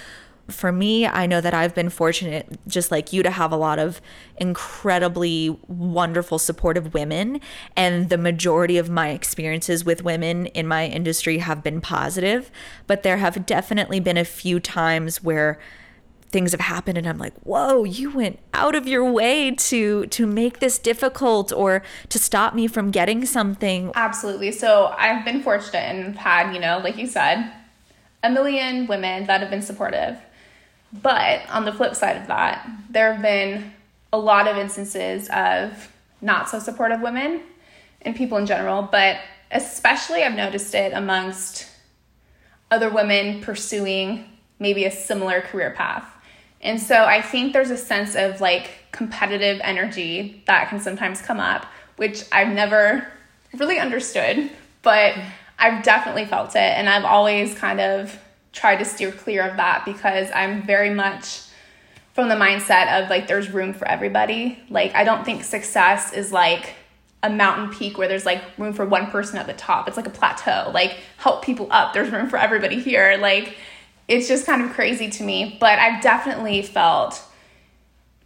[0.48, 3.78] for me, I know that I've been fortunate, just like you, to have a lot
[3.78, 4.00] of
[4.36, 7.40] incredibly wonderful, supportive women.
[7.76, 12.50] And the majority of my experiences with women in my industry have been positive.
[12.86, 15.58] But there have definitely been a few times where
[16.30, 20.26] things have happened and I'm like, "Whoa, you went out of your way to to
[20.26, 24.50] make this difficult or to stop me from getting something." Absolutely.
[24.50, 27.52] So, I've been fortunate and had, you know, like you said,
[28.22, 30.16] a million women that have been supportive
[30.92, 33.72] but on the flip side of that, there have been
[34.12, 37.40] a lot of instances of not so supportive women
[38.02, 39.18] and people in general, but
[39.50, 41.66] especially I've noticed it amongst
[42.70, 44.24] other women pursuing
[44.58, 46.04] maybe a similar career path.
[46.60, 51.40] And so I think there's a sense of like competitive energy that can sometimes come
[51.40, 53.06] up, which I've never
[53.54, 54.50] really understood,
[54.82, 55.14] but
[55.58, 56.58] I've definitely felt it.
[56.58, 58.18] And I've always kind of
[58.52, 61.40] try to steer clear of that because I'm very much
[62.12, 64.62] from the mindset of like there's room for everybody.
[64.68, 66.74] Like I don't think success is like
[67.22, 69.88] a mountain peak where there's like room for one person at the top.
[69.88, 70.70] It's like a plateau.
[70.72, 71.94] Like help people up.
[71.94, 73.16] There's room for everybody here.
[73.18, 73.56] Like
[74.08, 77.22] it's just kind of crazy to me, but I've definitely felt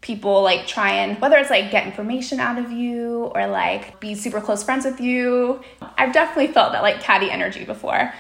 [0.01, 4.15] people like try and whether it's like get information out of you or like be
[4.15, 5.61] super close friends with you.
[5.99, 8.13] I've definitely felt that like catty energy before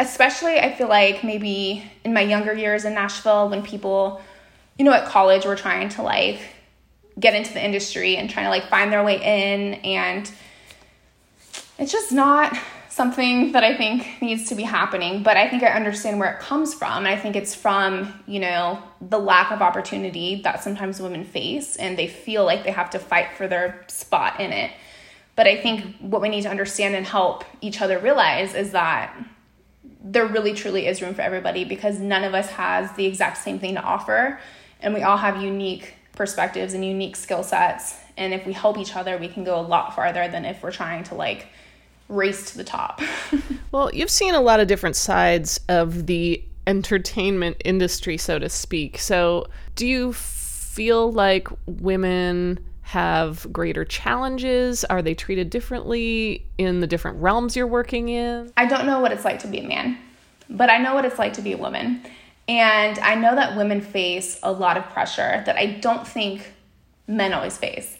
[0.00, 4.20] especially I feel like maybe in my younger years in Nashville when people,
[4.78, 6.40] you know, at college were trying to like
[7.18, 10.30] get into the industry and trying to like find their way in and
[11.78, 12.56] it's just not
[12.98, 16.40] something that I think needs to be happening, but I think I understand where it
[16.40, 16.98] comes from.
[16.98, 21.76] And I think it's from, you know, the lack of opportunity that sometimes women face
[21.76, 24.72] and they feel like they have to fight for their spot in it.
[25.36, 29.16] But I think what we need to understand and help each other realize is that
[30.12, 33.58] there really truly is room for everybody because none of us has the exact same
[33.58, 34.40] thing to offer.
[34.80, 37.96] And we all have unique perspectives and unique skill sets.
[38.16, 40.72] And if we help each other we can go a lot farther than if we're
[40.72, 41.48] trying to like
[42.08, 43.00] race to the top.
[43.70, 48.98] Well you've seen a lot of different sides of the entertainment industry so to speak.
[48.98, 54.82] So do you feel like women have greater challenges?
[54.84, 58.50] Are they treated differently in the different realms you're working in?
[58.56, 59.98] I don't know what it's like to be a man,
[60.48, 62.02] but I know what it's like to be a woman.
[62.48, 66.50] And I know that women face a lot of pressure that I don't think
[67.06, 67.98] men always face.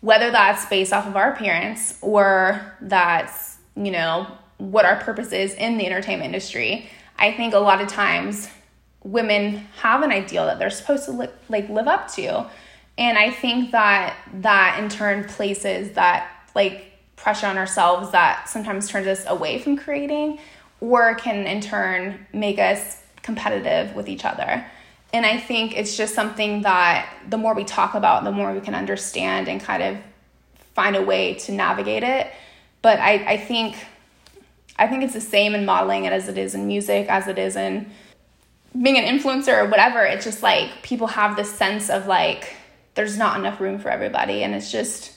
[0.00, 4.26] whether that's based off of our appearance or that's, you know,
[4.58, 6.88] what our purpose is in the entertainment industry.
[7.18, 8.48] I think a lot of times
[9.02, 12.46] women have an ideal that they're supposed to li- like live up to.
[12.98, 18.88] And I think that that in turn places that like pressure on ourselves that sometimes
[18.88, 20.38] turns us away from creating
[20.80, 24.64] or can in turn make us competitive with each other.
[25.12, 28.60] And I think it's just something that the more we talk about, the more we
[28.60, 29.98] can understand and kind of
[30.74, 32.30] find a way to navigate it.
[32.82, 33.76] But I, I think
[34.78, 37.38] I think it's the same in modeling it as it is in music, as it
[37.38, 37.90] is in
[38.80, 40.02] being an influencer or whatever.
[40.02, 42.55] It's just like people have this sense of like
[42.96, 44.42] there's not enough room for everybody.
[44.42, 45.12] And it's just,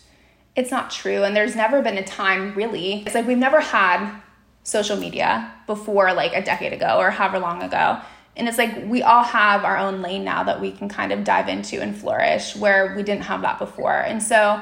[0.55, 1.23] it's not true.
[1.23, 3.01] And there's never been a time really.
[3.05, 4.21] It's like we've never had
[4.63, 7.99] social media before like a decade ago or however long ago.
[8.35, 11.23] And it's like we all have our own lane now that we can kind of
[11.23, 13.97] dive into and flourish where we didn't have that before.
[13.97, 14.61] And so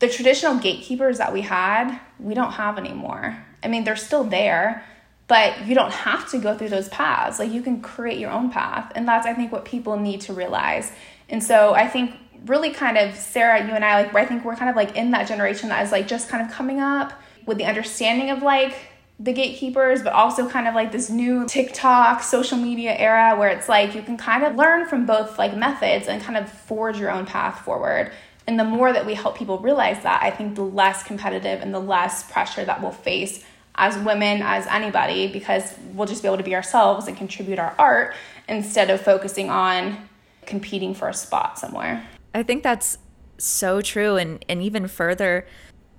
[0.00, 3.44] the traditional gatekeepers that we had, we don't have anymore.
[3.62, 4.84] I mean, they're still there,
[5.28, 7.38] but you don't have to go through those paths.
[7.38, 8.92] Like you can create your own path.
[8.94, 10.92] And that's, I think, what people need to realize.
[11.28, 12.14] And so I think
[12.46, 15.12] really kind of Sarah, you and I, like, I think we're kind of like in
[15.12, 17.12] that generation that is like just kind of coming up
[17.46, 18.74] with the understanding of like
[19.20, 23.68] the gatekeepers, but also kind of like this new TikTok social media era where it's
[23.68, 27.10] like you can kind of learn from both like methods and kind of forge your
[27.10, 28.12] own path forward.
[28.46, 31.72] And the more that we help people realize that, I think the less competitive and
[31.72, 33.44] the less pressure that we'll face
[33.76, 37.74] as women, as anybody, because we'll just be able to be ourselves and contribute our
[37.78, 38.14] art
[38.48, 40.08] instead of focusing on
[40.46, 42.06] competing for a spot somewhere.
[42.34, 42.98] I think that's
[43.38, 44.16] so true.
[44.16, 45.46] And, and even further,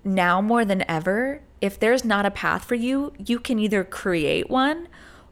[0.04, 4.50] now more than ever, if there's not a path for you, you can either create
[4.50, 4.88] one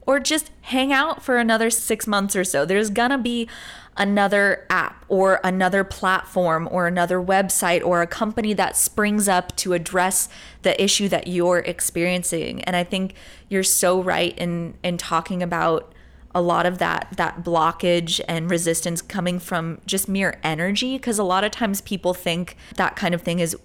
[0.06, 2.66] or just hang out for another six months or so.
[2.66, 3.48] There's gonna be
[3.96, 9.74] another app or another platform or another website or a company that springs up to
[9.74, 10.28] address
[10.64, 12.64] the issue that you're experiencing.
[12.64, 13.14] And I think
[13.50, 15.93] you're so right in in talking about
[16.36, 21.24] a lot of that that blockage and resistance coming from just mere energy because a
[21.24, 23.56] lot of times people think that kind of thing is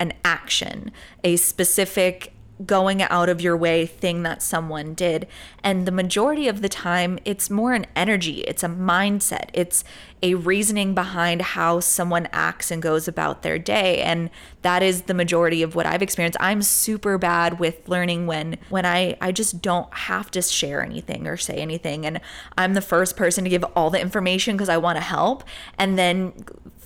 [0.00, 0.90] an action,
[1.22, 2.33] a specific
[2.64, 5.26] going out of your way thing that someone did.
[5.62, 9.82] And the majority of the time, it's more an energy, it's a mindset, it's
[10.22, 14.00] a reasoning behind how someone acts and goes about their day.
[14.00, 14.30] And
[14.62, 16.38] that is the majority of what I've experienced.
[16.40, 21.26] I'm super bad with learning when when I I just don't have to share anything
[21.26, 22.20] or say anything and
[22.56, 25.44] I'm the first person to give all the information because I want to help
[25.76, 26.32] and then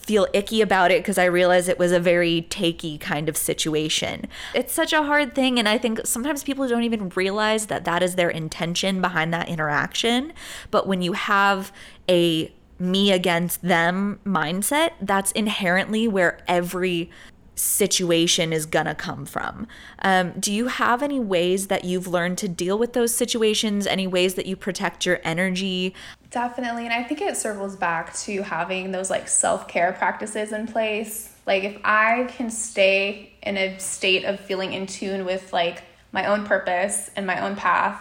[0.09, 4.27] feel icky about it because I realized it was a very takey kind of situation.
[4.55, 5.59] It's such a hard thing.
[5.59, 9.51] And I think sometimes people don't even realize that that is their intention behind that
[9.51, 10.33] interaction.
[10.71, 11.73] But when you have
[12.09, 17.11] a me against them mindset, that's inherently where every
[17.59, 19.67] situation is gonna come from.
[20.01, 23.87] Um, do you have any ways that you've learned to deal with those situations?
[23.87, 25.95] Any ways that you protect your energy?
[26.31, 26.85] Definitely.
[26.85, 31.35] And I think it circles back to having those like self care practices in place.
[31.47, 36.27] Like, if I can stay in a state of feeling in tune with like my
[36.27, 38.01] own purpose and my own path,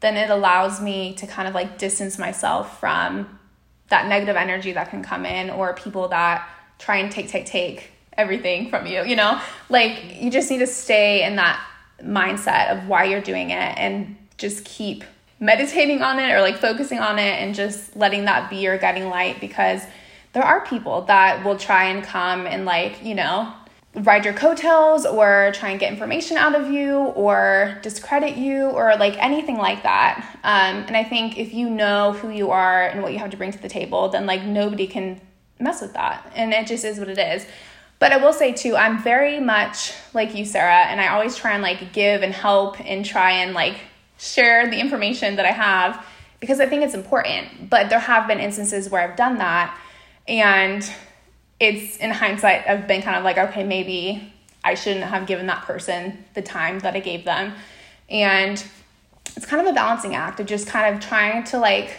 [0.00, 3.38] then it allows me to kind of like distance myself from
[3.88, 7.93] that negative energy that can come in or people that try and take, take, take
[8.16, 9.40] everything from you, you know?
[9.68, 11.64] Like, you just need to stay in that
[12.02, 15.04] mindset of why you're doing it and just keep
[15.40, 19.08] meditating on it or like focusing on it and just letting that be your guiding
[19.08, 19.82] light because
[20.32, 23.52] there are people that will try and come and like, you know,
[23.94, 28.96] ride your coattails or try and get information out of you or discredit you or
[28.96, 30.36] like anything like that.
[30.42, 33.36] Um, and I think if you know who you are and what you have to
[33.36, 35.20] bring to the table, then like nobody can
[35.60, 36.30] mess with that.
[36.34, 37.46] And it just is what it is.
[38.04, 41.52] But I will say too, I'm very much like you, Sarah, and I always try
[41.52, 43.76] and like give and help and try and like
[44.18, 46.04] share the information that I have
[46.38, 47.70] because I think it's important.
[47.70, 49.74] But there have been instances where I've done that
[50.28, 50.86] and
[51.58, 55.62] it's in hindsight, I've been kind of like, okay, maybe I shouldn't have given that
[55.62, 57.54] person the time that I gave them.
[58.10, 58.62] And
[59.34, 61.96] it's kind of a balancing act of just kind of trying to like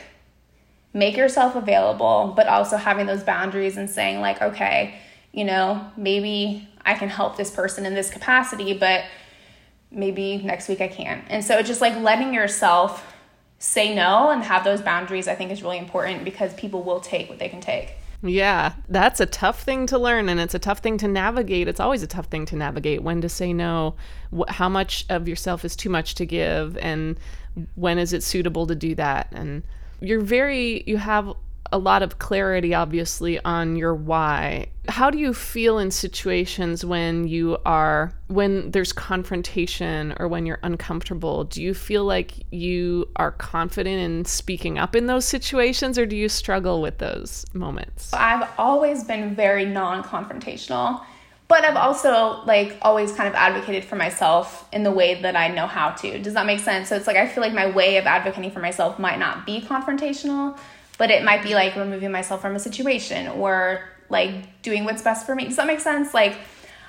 [0.94, 5.00] make yourself available, but also having those boundaries and saying, like, okay,
[5.36, 9.04] you know, maybe I can help this person in this capacity, but
[9.92, 11.26] maybe next week I can't.
[11.30, 13.14] And so just like letting yourself
[13.60, 17.28] say no and have those boundaries, I think is really important because people will take
[17.28, 17.96] what they can take.
[18.24, 21.68] Yeah, that's a tough thing to learn and it's a tough thing to navigate.
[21.68, 23.96] It's always a tough thing to navigate when to say no,
[24.36, 27.20] wh- how much of yourself is too much to give, and
[27.76, 29.28] when is it suitable to do that.
[29.34, 29.64] And
[30.00, 31.34] you're very, you have
[31.72, 34.68] a lot of clarity, obviously, on your why.
[34.88, 40.60] How do you feel in situations when you are, when there's confrontation or when you're
[40.64, 41.44] uncomfortable?
[41.44, 46.16] Do you feel like you are confident in speaking up in those situations or do
[46.16, 48.14] you struggle with those moments?
[48.14, 51.02] I've always been very non confrontational
[51.48, 55.50] but I've also like always kind of advocated for myself in the way that I
[55.50, 56.20] know how to.
[56.20, 56.90] Does that make sense?
[56.90, 59.62] So it's like I feel like my way of advocating for myself might not be
[59.62, 60.58] confrontational,
[60.98, 65.26] but it might be like removing myself from a situation or like doing what's best
[65.26, 65.46] for me.
[65.46, 66.14] Does that make sense?
[66.14, 66.38] Like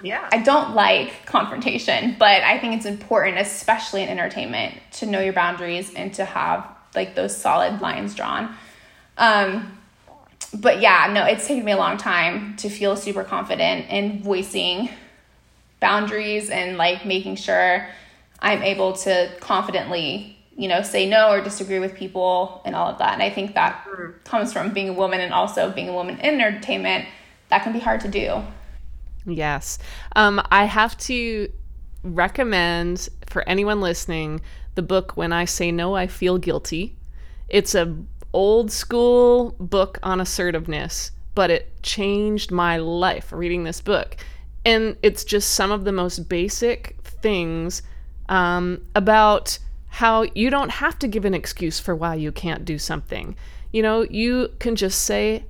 [0.03, 0.29] yeah.
[0.33, 5.33] I don't like confrontation, but I think it's important, especially in entertainment, to know your
[5.33, 8.55] boundaries and to have like those solid lines drawn.
[9.19, 9.79] Um,
[10.55, 14.91] but yeah, no, it's taken me a long time to feel super confident in voicing
[15.81, 17.87] boundaries and like making sure
[18.41, 22.99] I'm able to confidently, you know, say no or disagree with people and all of
[22.99, 23.13] that.
[23.13, 23.87] And I think that
[24.25, 27.07] comes from being a woman and also being a woman in entertainment.
[27.51, 28.43] That can be hard to do.
[29.27, 29.79] Yes.
[30.15, 31.53] Um, I have to
[32.03, 34.41] recommend for anyone listening
[34.77, 36.97] the book When I Say No, I Feel Guilty.
[37.49, 37.97] It's a
[38.33, 44.17] old school book on assertiveness, but it changed my life reading this book.
[44.65, 47.83] And it's just some of the most basic things
[48.29, 49.59] um, about
[49.97, 53.35] how you don't have to give an excuse for why you can't do something.
[53.73, 55.47] You know, you can just say,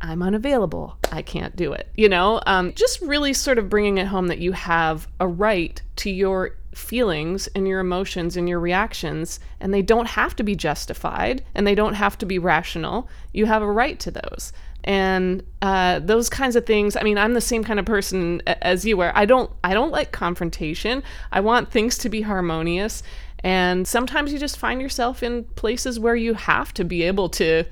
[0.00, 0.96] I'm unavailable.
[1.12, 1.86] I can't do it.
[1.98, 5.82] You know, um, just really sort of bringing it home that you have a right
[5.96, 10.56] to your feelings and your emotions and your reactions, and they don't have to be
[10.56, 13.06] justified and they don't have to be rational.
[13.34, 14.54] You have a right to those.
[14.82, 16.96] And uh, those kinds of things.
[16.96, 19.92] I mean, I'm the same kind of person as you, where I don't, I don't
[19.92, 21.02] like confrontation.
[21.30, 23.02] I want things to be harmonious,
[23.42, 27.64] and sometimes you just find yourself in places where you have to be able to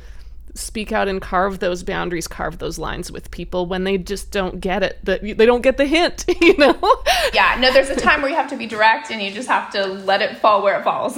[0.55, 4.61] speak out and carve those boundaries, carve those lines with people when they just don't
[4.61, 7.03] get it, that they don't get the hint, you know?
[7.33, 9.71] yeah, no, there's a time where you have to be direct and you just have
[9.73, 11.17] to let it fall where it falls.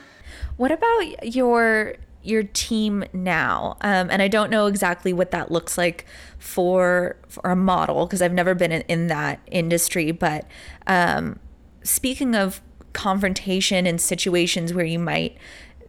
[0.56, 3.76] what about your your team now?
[3.80, 6.06] Um, and I don't know exactly what that looks like
[6.38, 10.12] for for a model because I've never been in, in that industry.
[10.12, 10.46] But
[10.86, 11.38] um,
[11.82, 12.60] speaking of
[12.92, 15.36] confrontation and situations where you might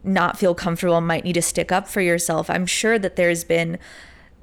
[0.02, 2.50] not feel comfortable might need to stick up for yourself.
[2.50, 3.78] I'm sure that there's been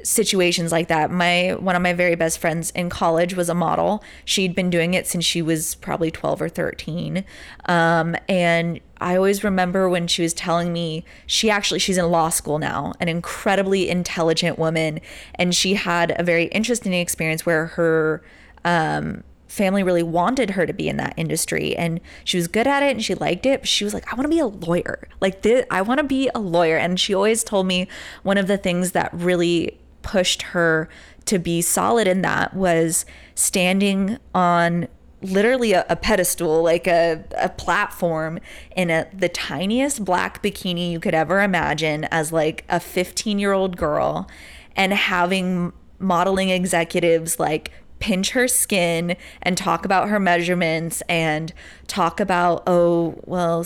[0.03, 1.11] situations like that.
[1.11, 4.03] My one of my very best friends in college was a model.
[4.25, 7.23] She'd been doing it since she was probably 12 or 13.
[7.65, 12.29] Um, and I always remember when she was telling me she actually she's in law
[12.29, 14.99] school now, an incredibly intelligent woman,
[15.35, 18.23] and she had a very interesting experience where her
[18.63, 22.81] um, family really wanted her to be in that industry and she was good at
[22.81, 25.09] it and she liked it but she was like i want to be a lawyer.
[25.19, 27.87] Like i want to be a lawyer and she always told me
[28.23, 30.87] one of the things that really pushed her
[31.25, 34.87] to be solid in that was standing on
[35.21, 38.39] literally a, a pedestal like a, a platform
[38.75, 43.51] in a, the tiniest black bikini you could ever imagine as like a 15 year
[43.51, 44.29] old girl
[44.77, 47.69] and having modeling executives like
[48.01, 51.53] pinch her skin and talk about her measurements and
[51.87, 53.65] talk about, oh, well,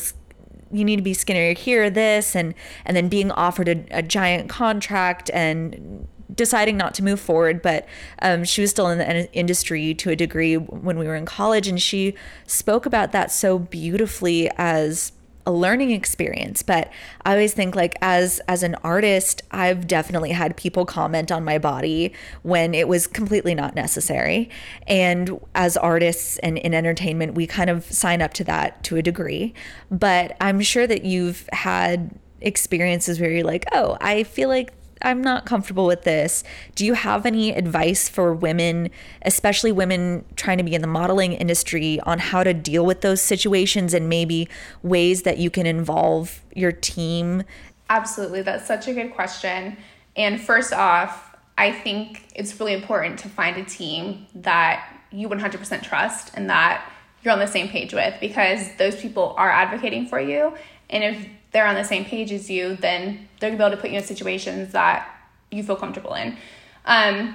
[0.71, 2.53] you need to be skinnier here, this, and
[2.85, 7.61] and then being offered a, a giant contract and deciding not to move forward.
[7.61, 7.87] But
[8.21, 11.67] um, she was still in the industry to a degree when we were in college,
[11.67, 12.15] and she
[12.45, 15.11] spoke about that so beautifully as
[15.45, 16.91] a learning experience but
[17.25, 21.57] i always think like as as an artist i've definitely had people comment on my
[21.57, 24.49] body when it was completely not necessary.
[24.87, 29.01] And as artists and in entertainment we kind of sign up to that to a
[29.01, 29.53] degree.
[29.91, 35.21] But i'm sure that you've had experiences where you're like oh i feel like I'm
[35.21, 36.43] not comfortable with this.
[36.75, 38.89] Do you have any advice for women,
[39.23, 43.21] especially women trying to be in the modeling industry, on how to deal with those
[43.21, 44.47] situations and maybe
[44.83, 47.43] ways that you can involve your team?
[47.89, 48.41] Absolutely.
[48.41, 49.77] That's such a good question.
[50.15, 55.83] And first off, I think it's really important to find a team that you 100%
[55.83, 56.91] trust and that
[57.23, 60.53] you're on the same page with because those people are advocating for you.
[60.89, 63.81] And if they're on the same page as you, then they're gonna be able to
[63.81, 65.09] put you in situations that
[65.51, 66.35] you feel comfortable in.
[66.83, 67.33] Um,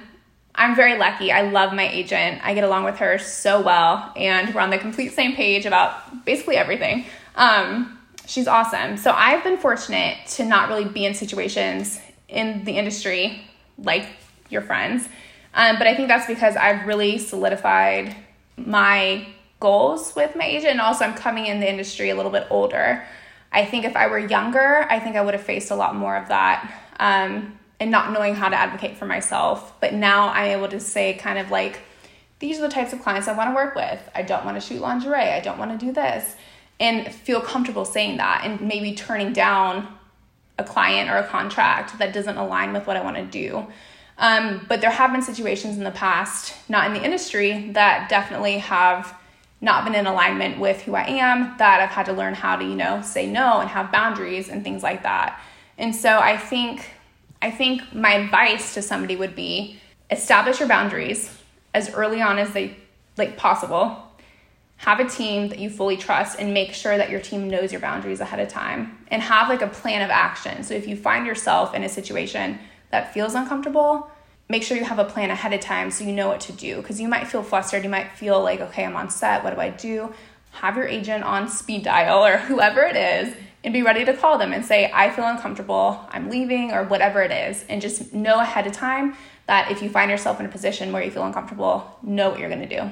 [0.53, 1.31] I'm very lucky.
[1.31, 2.39] I love my agent.
[2.43, 6.23] I get along with her so well, and we're on the complete same page about
[6.23, 7.05] basically everything.
[7.35, 7.97] Um,
[8.27, 8.97] she's awesome.
[8.97, 11.99] So I've been fortunate to not really be in situations
[12.29, 13.41] in the industry
[13.79, 14.05] like
[14.51, 15.09] your friends.
[15.55, 18.15] Um, but I think that's because I've really solidified
[18.55, 19.25] my
[19.59, 23.03] goals with my agent, and also I'm coming in the industry a little bit older.
[23.51, 26.15] I think if I were younger, I think I would have faced a lot more
[26.15, 26.73] of that.
[26.99, 29.73] Um, and not knowing how to advocate for myself.
[29.81, 31.79] But now I'm able to say, kind of like,
[32.37, 33.99] these are the types of clients I want to work with.
[34.13, 35.15] I don't want to shoot lingerie.
[35.15, 36.35] I don't want to do this.
[36.79, 39.97] And feel comfortable saying that and maybe turning down
[40.59, 43.65] a client or a contract that doesn't align with what I want to do.
[44.19, 48.59] Um, but there have been situations in the past, not in the industry, that definitely
[48.59, 49.15] have
[49.61, 52.65] not been in alignment with who I am, that I've had to learn how to,
[52.65, 55.39] you know, say no and have boundaries and things like that.
[55.77, 56.89] And so I think
[57.41, 59.79] I think my advice to somebody would be
[60.11, 61.35] establish your boundaries
[61.73, 62.75] as early on as they
[63.17, 64.07] like possible.
[64.77, 67.81] Have a team that you fully trust and make sure that your team knows your
[67.81, 70.63] boundaries ahead of time and have like a plan of action.
[70.63, 72.59] So if you find yourself in a situation
[72.89, 74.09] that feels uncomfortable,
[74.51, 76.75] make sure you have a plan ahead of time so you know what to do
[76.75, 79.61] because you might feel flustered, you might feel like okay, I'm on set, what do
[79.61, 80.13] I do?
[80.51, 83.33] Have your agent on speed dial or whoever it is
[83.63, 87.21] and be ready to call them and say, I feel uncomfortable, I'm leaving, or whatever
[87.21, 87.63] it is.
[87.69, 91.03] And just know ahead of time that if you find yourself in a position where
[91.03, 92.91] you feel uncomfortable, know what you're gonna do.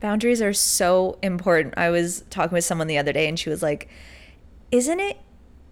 [0.00, 1.74] Boundaries are so important.
[1.78, 3.88] I was talking with someone the other day and she was like,
[4.70, 5.18] Isn't it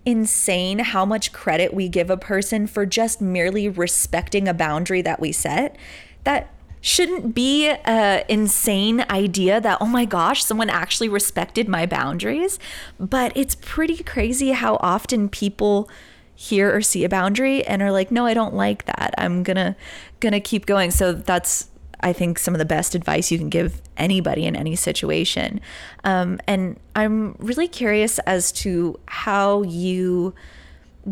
[0.04, 5.20] insane how much credit we give a person for just merely respecting a boundary that
[5.20, 5.76] we set?
[6.24, 12.58] That shouldn't be a insane idea that oh my gosh someone actually respected my boundaries.
[12.98, 15.88] But it's pretty crazy how often people
[16.34, 19.14] hear or see a boundary and are like no i don't like that.
[19.16, 19.76] I'm gonna
[20.18, 20.90] gonna keep going.
[20.90, 21.68] So that's
[22.02, 25.60] i think some of the best advice you can give anybody in any situation.
[26.04, 30.34] Um, and i'm really curious as to how you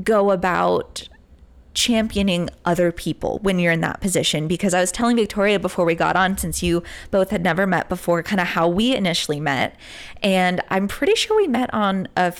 [0.03, 1.09] go about
[1.74, 5.95] championing other people when you're in that position because I was telling Victoria before we
[5.95, 9.76] got on since you both had never met before kind of how we initially met.
[10.22, 12.34] And I'm pretty sure we met on a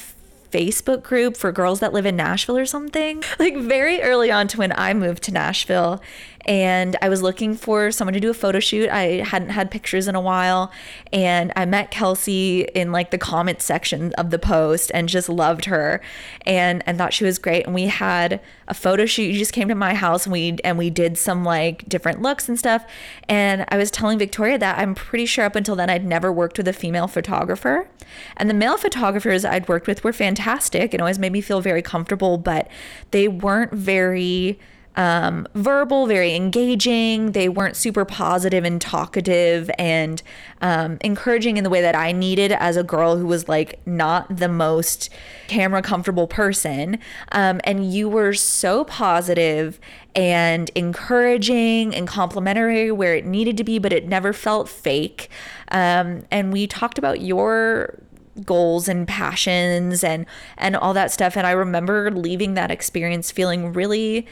[0.51, 3.23] Facebook group for girls that live in Nashville or something.
[3.39, 6.03] Like very early on to when I moved to Nashville
[6.47, 8.89] and I was looking for someone to do a photo shoot.
[8.91, 10.73] I hadn't had pictures in a while,
[11.13, 15.67] and I met Kelsey in like the comment section of the post and just loved
[15.67, 16.01] her
[16.47, 17.67] and and thought she was great.
[17.67, 19.25] And we had a photo shoot.
[19.25, 22.49] You just came to my house and we and we did some like different looks
[22.49, 22.87] and stuff.
[23.29, 26.59] And I was telling Victoria that I'm pretty sure up until then I'd never worked
[26.59, 27.89] with a female photographer.
[28.37, 31.83] And the male photographers I'd worked with were fantastic and always made me feel very
[31.83, 32.69] comfortable, but
[33.11, 34.59] they weren't very
[34.97, 37.33] um, verbal, very engaging.
[37.33, 40.23] They weren't super positive and talkative and
[40.61, 44.37] um, encouraging in the way that I needed as a girl who was like not
[44.37, 45.09] the most
[45.47, 46.99] camera comfortable person.
[47.33, 49.79] Um, and you were so positive
[50.15, 55.29] and encouraging and complimentary where it needed to be, but it never felt fake.
[55.71, 58.03] Um, and we talked about your
[58.45, 60.25] goals and passions and
[60.57, 64.27] and all that stuff and I remember leaving that experience feeling really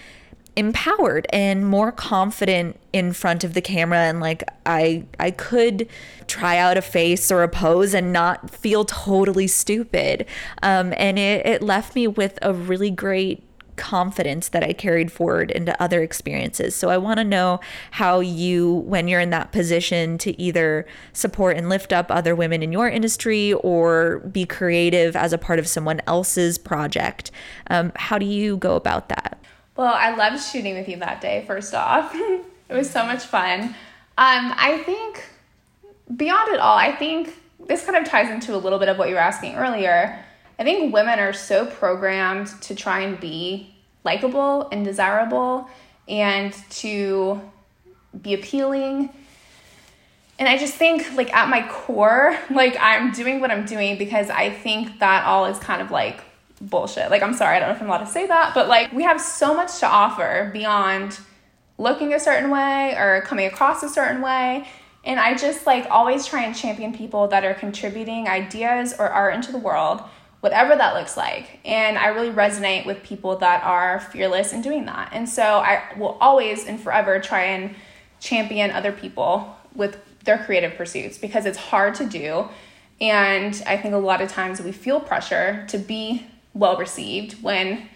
[0.56, 5.88] empowered and more confident in front of the camera and like I I could
[6.26, 10.26] try out a face or a pose and not feel totally stupid.
[10.62, 13.44] Um, and it, it left me with a really great
[13.78, 16.74] confidence that I carried forward into other experiences.
[16.74, 17.60] So I want to know
[17.92, 20.84] how you, when you're in that position to either
[21.14, 25.58] support and lift up other women in your industry or be creative as a part
[25.58, 27.30] of someone else's project,
[27.70, 29.38] um, how do you go about that?
[29.78, 32.12] Well, I loved shooting with you that day, first off.
[32.12, 33.62] it was so much fun.
[33.62, 33.74] Um,
[34.56, 35.24] I think
[36.16, 37.32] beyond it all, I think
[37.64, 40.18] this kind of ties into a little bit of what you were asking earlier.
[40.58, 43.72] I think women are so programmed to try and be
[44.02, 45.70] likable and desirable
[46.08, 47.40] and to
[48.20, 49.10] be appealing.
[50.40, 54.28] And I just think, like, at my core, like, I'm doing what I'm doing because
[54.28, 56.24] I think that all is kind of like
[56.60, 57.10] bullshit.
[57.10, 59.02] Like, I'm sorry, I don't know if I'm allowed to say that, but like, we
[59.04, 61.18] have so much to offer beyond
[61.78, 64.66] looking a certain way or coming across a certain way.
[65.04, 69.34] And I just like always try and champion people that are contributing ideas or art
[69.34, 70.02] into the world,
[70.40, 71.60] whatever that looks like.
[71.64, 75.10] And I really resonate with people that are fearless in doing that.
[75.12, 77.74] And so I will always and forever try and
[78.20, 82.48] champion other people with their creative pursuits because it's hard to do.
[83.00, 86.26] And I think a lot of times we feel pressure to be
[86.58, 87.88] well received when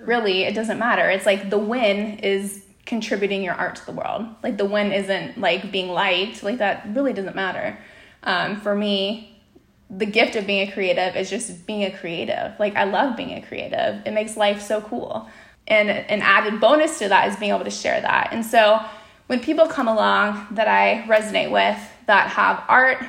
[0.00, 1.08] really it doesn't matter.
[1.10, 4.26] It's like the win is contributing your art to the world.
[4.42, 7.78] Like the win isn't like being liked, like that really doesn't matter.
[8.22, 9.42] Um, for me,
[9.90, 12.52] the gift of being a creative is just being a creative.
[12.58, 14.02] Like I love being a creative.
[14.06, 15.28] It makes life so cool.
[15.66, 18.28] And an added bonus to that is being able to share that.
[18.32, 18.80] And so
[19.26, 23.02] when people come along that I resonate with that have art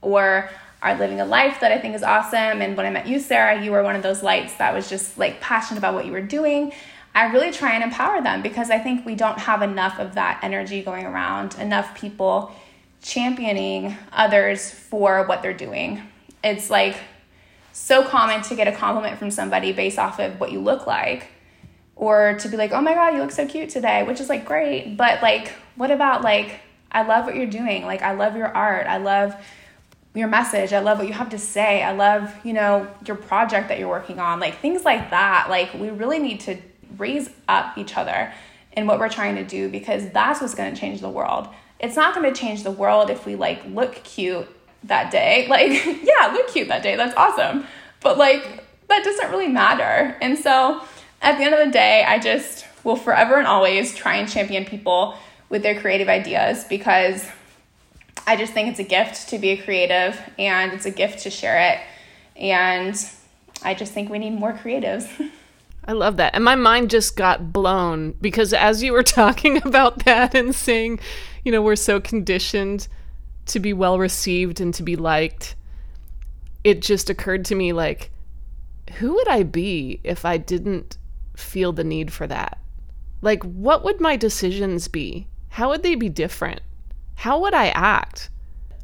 [0.00, 0.50] or
[0.82, 2.60] are living a life that I think is awesome.
[2.60, 5.16] And when I met you, Sarah, you were one of those lights that was just
[5.16, 6.72] like passionate about what you were doing.
[7.14, 10.40] I really try and empower them because I think we don't have enough of that
[10.42, 12.52] energy going around, enough people
[13.00, 16.02] championing others for what they're doing.
[16.42, 16.96] It's like
[17.72, 21.28] so common to get a compliment from somebody based off of what you look like
[21.94, 24.44] or to be like, "Oh my god, you look so cute today," which is like
[24.44, 26.60] great, but like what about like
[26.90, 27.84] I love what you're doing.
[27.84, 28.86] Like I love your art.
[28.86, 29.34] I love
[30.14, 30.72] your message.
[30.72, 31.82] I love what you have to say.
[31.82, 34.40] I love, you know, your project that you're working on.
[34.40, 35.46] Like things like that.
[35.48, 36.58] Like we really need to
[36.98, 38.32] raise up each other
[38.72, 41.48] in what we're trying to do because that's what's going to change the world.
[41.80, 44.48] It's not going to change the world if we like look cute
[44.84, 45.46] that day.
[45.50, 46.96] Like, yeah, look cute that day.
[46.96, 47.66] That's awesome.
[48.00, 50.16] But like that doesn't really matter.
[50.20, 50.82] And so
[51.22, 54.64] at the end of the day, I just will forever and always try and champion
[54.64, 55.16] people
[55.48, 57.26] with their creative ideas because
[58.26, 61.30] I just think it's a gift to be a creative and it's a gift to
[61.30, 61.80] share it.
[62.36, 62.94] And
[63.62, 65.08] I just think we need more creatives.
[65.84, 66.34] I love that.
[66.34, 71.00] And my mind just got blown because as you were talking about that and saying,
[71.44, 72.86] you know, we're so conditioned
[73.46, 75.56] to be well received and to be liked,
[76.62, 78.10] it just occurred to me like,
[78.98, 80.98] who would I be if I didn't
[81.36, 82.58] feel the need for that?
[83.20, 85.26] Like, what would my decisions be?
[85.48, 86.60] How would they be different?
[87.22, 88.30] How would I act?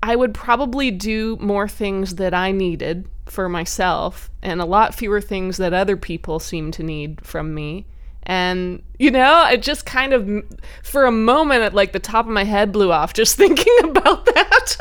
[0.01, 5.21] I would probably do more things that I needed for myself and a lot fewer
[5.21, 7.85] things that other people seem to need from me.
[8.23, 10.45] And, you know, it just kind of,
[10.85, 14.25] for a moment, at like the top of my head blew off just thinking about
[14.27, 14.77] that.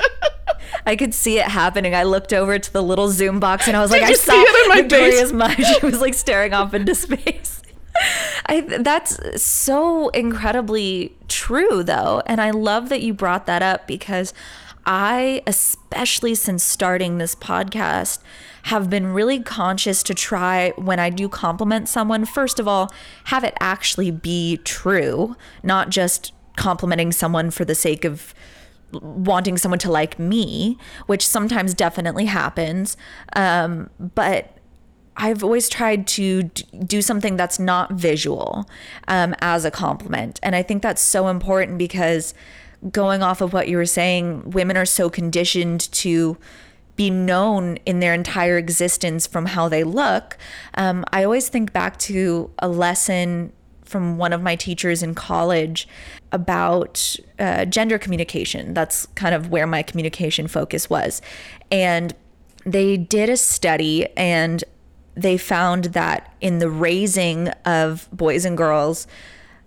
[0.85, 1.95] I could see it happening.
[1.95, 4.65] I looked over to the little Zoom box and I was like, I saw it
[4.65, 5.65] in my Victoria's mind.
[5.65, 7.63] She was like staring off into space.
[8.45, 14.33] I that's so incredibly true though, and I love that you brought that up because
[14.85, 18.19] I, especially since starting this podcast,
[18.63, 22.89] have been really conscious to try when I do compliment someone, first of all,
[23.25, 28.33] have it actually be true, not just complimenting someone for the sake of
[28.91, 32.95] wanting someone to like me, which sometimes definitely happens.
[33.35, 34.56] Um, but
[35.17, 38.69] I've always tried to do something that's not visual
[39.07, 40.39] um, as a compliment.
[40.43, 42.35] And I think that's so important because
[42.91, 46.37] going off of what you were saying, women are so conditioned to
[46.95, 50.37] be known in their entire existence from how they look.
[50.75, 53.51] Um, I always think back to a lesson
[53.83, 55.87] from one of my teachers in college
[56.31, 58.73] about uh, gender communication.
[58.73, 61.21] That's kind of where my communication focus was.
[61.71, 62.13] And
[62.65, 64.63] they did a study and
[65.17, 69.07] they found that in the raising of boys and girls,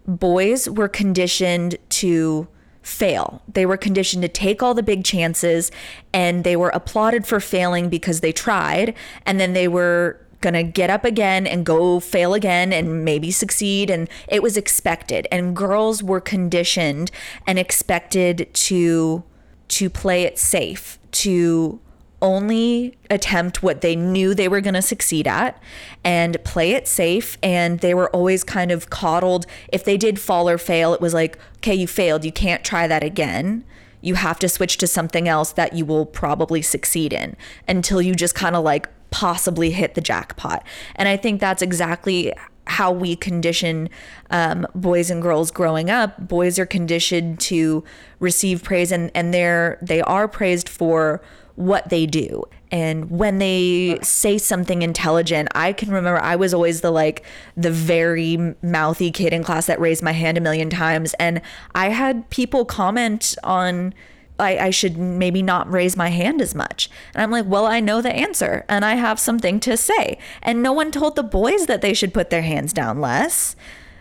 [0.06, 2.48] boys were conditioned to
[2.82, 3.42] fail.
[3.52, 5.70] They were conditioned to take all the big chances
[6.12, 8.94] and they were applauded for failing because they tried.
[9.26, 13.30] And then they were going to get up again and go fail again and maybe
[13.30, 13.90] succeed.
[13.90, 15.26] And it was expected.
[15.30, 17.10] And girls were conditioned
[17.46, 19.24] and expected to
[19.68, 21.78] to play it safe, to
[22.22, 25.60] only attempt what they knew they were going to succeed at
[26.04, 27.38] and play it safe.
[27.42, 29.46] And they were always kind of coddled.
[29.72, 32.24] If they did fall or fail, it was like, okay, you failed.
[32.24, 33.64] You can't try that again.
[34.02, 37.36] You have to switch to something else that you will probably succeed in
[37.68, 40.64] until you just kind of like possibly hit the jackpot.
[40.96, 42.32] And I think that's exactly
[42.66, 43.88] how we condition
[44.30, 46.28] um, boys and girls growing up.
[46.28, 47.82] Boys are conditioned to
[48.20, 51.20] receive praise, and and they're they are praised for
[51.60, 52.42] what they do.
[52.72, 57.24] And when they say something intelligent, I can remember I was always the like
[57.56, 61.14] the very mouthy kid in class that raised my hand a million times.
[61.14, 61.42] And
[61.74, 63.94] I had people comment on
[64.38, 66.88] I, I, should maybe not raise my hand as much.
[67.12, 70.16] And I'm like, well, I know the answer and I have something to say.
[70.42, 73.54] And no one told the boys that they should put their hands down less.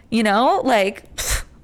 [0.10, 1.04] You know, like,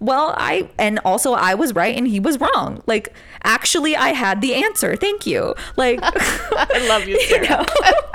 [0.05, 2.81] well, I, and also I was right and he was wrong.
[2.85, 4.95] Like, actually, I had the answer.
[4.95, 5.55] Thank you.
[5.75, 7.43] Like, I love you, Sarah.
[7.43, 7.65] you know?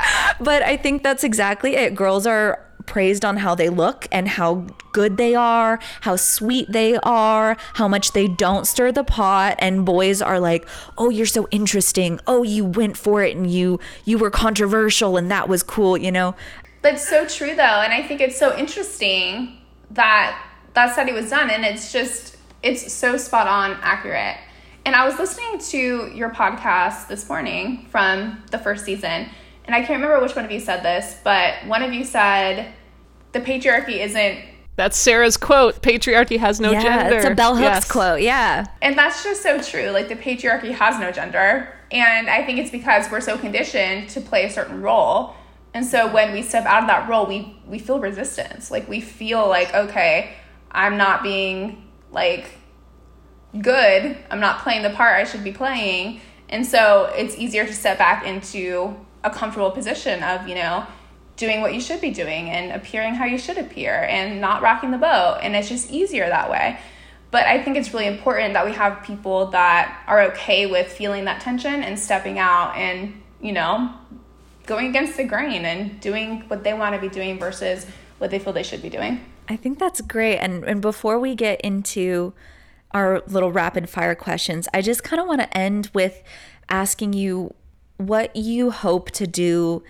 [0.40, 1.94] but I think that's exactly it.
[1.94, 6.96] Girls are praised on how they look and how good they are, how sweet they
[7.04, 10.66] are, how much they don't stir the pot and boys are like,
[10.98, 12.18] "Oh, you're so interesting.
[12.26, 16.10] Oh, you went for it and you you were controversial and that was cool," you
[16.10, 16.34] know.
[16.82, 19.58] That's so true though, and I think it's so interesting
[19.92, 20.36] that
[20.80, 24.36] that study was done and it's just it's so spot on accurate.
[24.86, 29.28] And I was listening to your podcast this morning from the first season,
[29.66, 32.72] and I can't remember which one of you said this, but one of you said
[33.32, 34.38] the patriarchy isn't
[34.76, 35.82] that's Sarah's quote.
[35.82, 37.16] Patriarchy has no yeah, gender.
[37.16, 37.92] It's a bell hooks yes.
[37.92, 38.22] quote.
[38.22, 38.64] Yeah.
[38.80, 39.90] And that's just so true.
[39.90, 41.74] Like the patriarchy has no gender.
[41.90, 45.34] And I think it's because we're so conditioned to play a certain role
[45.74, 48.70] And so when we step out of that role, we we feel resistance.
[48.70, 50.34] Like we feel like, okay,
[50.70, 52.50] I'm not being like
[53.60, 54.16] good.
[54.30, 56.20] I'm not playing the part I should be playing.
[56.48, 60.86] And so it's easier to step back into a comfortable position of, you know,
[61.36, 64.90] doing what you should be doing and appearing how you should appear and not rocking
[64.90, 65.38] the boat.
[65.42, 66.78] And it's just easier that way.
[67.30, 71.24] But I think it's really important that we have people that are okay with feeling
[71.26, 73.92] that tension and stepping out and, you know,
[74.66, 77.86] going against the grain and doing what they want to be doing versus
[78.18, 79.24] what they feel they should be doing.
[79.50, 80.38] I think that's great.
[80.38, 82.32] And and before we get into
[82.92, 86.22] our little rapid fire questions, I just kind of want to end with
[86.68, 87.52] asking you
[87.96, 89.82] what you hope to do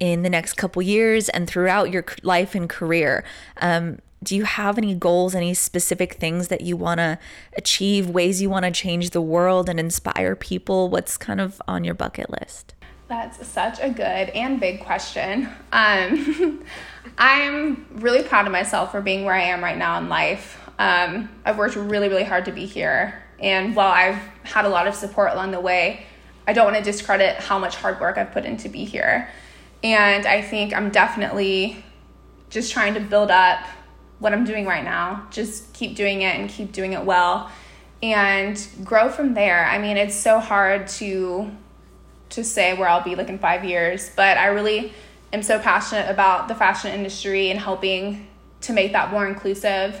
[0.00, 3.24] in the next couple years and throughout your life and career.
[3.60, 7.16] Um, do you have any goals, any specific things that you want to
[7.56, 10.88] achieve, ways you want to change the world and inspire people?
[10.88, 12.74] What's kind of on your bucket list?
[13.06, 15.48] That's such a good and big question.
[15.72, 16.64] Um,
[17.18, 20.60] I'm really proud of myself for being where I am right now in life.
[20.78, 23.22] Um, I've worked really, really hard to be here.
[23.38, 26.06] And while I've had a lot of support along the way,
[26.46, 29.28] I don't want to discredit how much hard work I've put in to be here.
[29.82, 31.84] And I think I'm definitely
[32.48, 33.64] just trying to build up
[34.18, 35.26] what I'm doing right now.
[35.30, 37.50] Just keep doing it and keep doing it well
[38.02, 39.66] and grow from there.
[39.66, 41.50] I mean, it's so hard to
[42.34, 44.92] to say where I'll be like in 5 years, but I really
[45.32, 48.28] am so passionate about the fashion industry and helping
[48.62, 50.00] to make that more inclusive,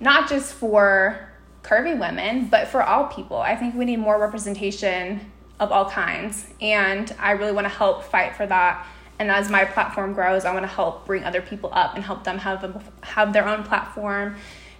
[0.00, 1.28] not just for
[1.62, 3.38] curvy women, but for all people.
[3.38, 8.04] I think we need more representation of all kinds, and I really want to help
[8.04, 8.86] fight for that.
[9.18, 12.24] And as my platform grows i want to help bring other people up and help
[12.24, 14.36] them have a, have their own platform.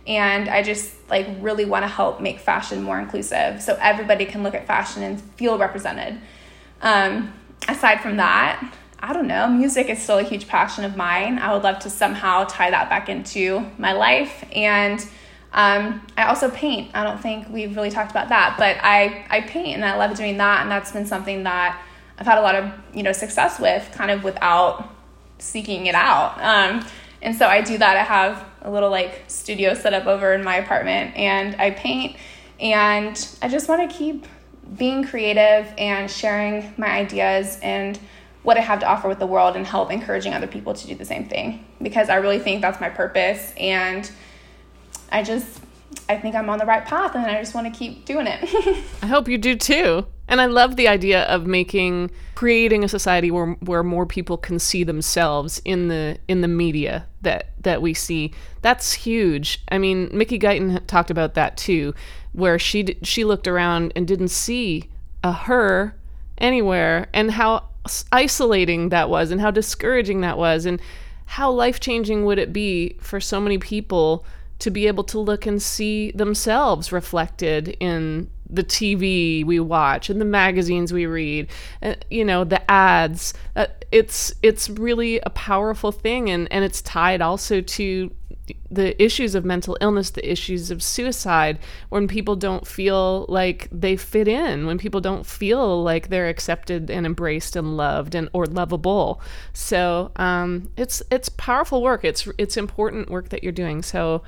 [0.07, 4.43] And i just like really want to help make fashion more inclusive so everybody can
[4.43, 6.21] look at fashion and feel represented
[6.83, 7.33] um,
[7.69, 11.53] aside from that i don't know music is still a huge passion of mine i
[11.53, 15.07] would love to somehow tie that back into my life and
[15.57, 16.91] um, I also paint.
[16.93, 20.15] I don't think we've really talked about that, but I, I paint and I love
[20.15, 20.61] doing that.
[20.61, 21.83] And that's been something that
[22.19, 24.95] I've had a lot of you know success with, kind of without
[25.39, 26.39] seeking it out.
[26.43, 26.87] Um,
[27.23, 27.97] and so I do that.
[27.97, 32.17] I have a little like studio set up over in my apartment, and I paint.
[32.61, 34.27] And I just want to keep
[34.77, 37.99] being creative and sharing my ideas and
[38.43, 40.95] what I have to offer with the world and help encouraging other people to do
[40.95, 44.11] the same thing because I really think that's my purpose and
[45.11, 45.61] I just
[46.09, 48.43] I think I'm on the right path and I just want to keep doing it.
[49.03, 50.07] I hope you do too.
[50.29, 54.59] And I love the idea of making creating a society where where more people can
[54.59, 58.33] see themselves in the in the media that that we see.
[58.63, 59.63] That's huge.
[59.69, 61.95] I mean, Mickey Guyton talked about that too,
[62.37, 64.89] where she she looked around and didn't see
[65.25, 65.97] a her
[66.39, 67.65] anywhere and how
[68.13, 70.81] isolating that was and how discouraging that was and
[71.25, 74.25] how life-changing would it be for so many people
[74.59, 80.21] to be able to look and see themselves reflected in the TV we watch and
[80.21, 81.49] the magazines we read,
[81.83, 83.35] uh, you know, the ads.
[83.55, 88.11] Uh, it's it's really a powerful thing, and and it's tied also to
[88.71, 93.97] the issues of mental illness, the issues of suicide, when people don't feel like they
[93.97, 98.47] fit in, when people don't feel like they're accepted and embraced and loved and or
[98.47, 99.21] lovable.
[99.53, 102.05] So um, it's it's powerful work.
[102.05, 103.83] It's it's important work that you're doing.
[103.83, 104.23] So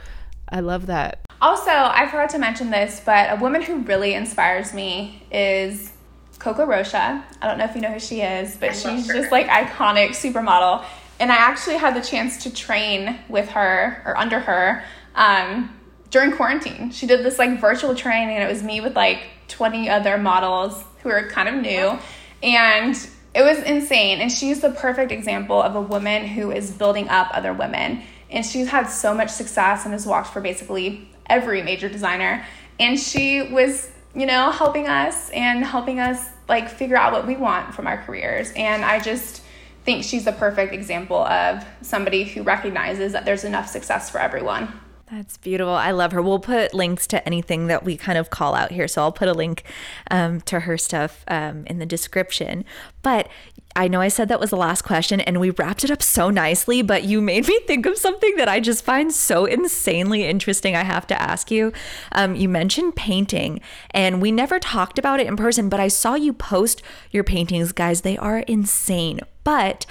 [0.51, 1.21] I love that.
[1.41, 5.93] Also, I forgot to mention this, but a woman who really inspires me is
[6.39, 7.25] Coco Rocha.
[7.41, 10.85] I don't know if you know who she is, but she's just like iconic supermodel.
[11.21, 15.77] And I actually had the chance to train with her or under her um,
[16.11, 16.91] during quarantine.
[16.91, 20.85] She did this like virtual training, and it was me with like 20 other models
[21.03, 21.99] who are kind of new.
[22.43, 22.95] And
[23.35, 24.21] it was insane.
[24.21, 28.45] And she's the perfect example of a woman who is building up other women and
[28.45, 32.45] she's had so much success and has walked for basically every major designer
[32.79, 37.37] and she was you know helping us and helping us like figure out what we
[37.37, 39.43] want from our careers and i just
[39.89, 44.71] think she's a perfect example of somebody who recognizes that there's enough success for everyone
[45.11, 45.73] that's beautiful.
[45.73, 46.21] I love her.
[46.21, 48.87] We'll put links to anything that we kind of call out here.
[48.87, 49.65] So I'll put a link
[50.11, 52.63] um, to her stuff um, in the description.
[53.01, 53.31] But
[53.77, 56.31] I know I said that was the last question and we wrapped it up so
[56.31, 60.75] nicely, but you made me think of something that I just find so insanely interesting.
[60.75, 61.73] I have to ask you.
[62.13, 63.61] Um, you mentioned painting
[63.93, 67.73] and we never talked about it in person, but I saw you post your paintings,
[67.73, 68.01] guys.
[68.01, 69.21] They are insane.
[69.45, 69.87] But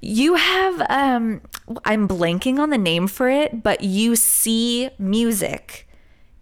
[0.00, 1.42] you have, um,
[1.84, 5.86] I'm blanking on the name for it, but you see music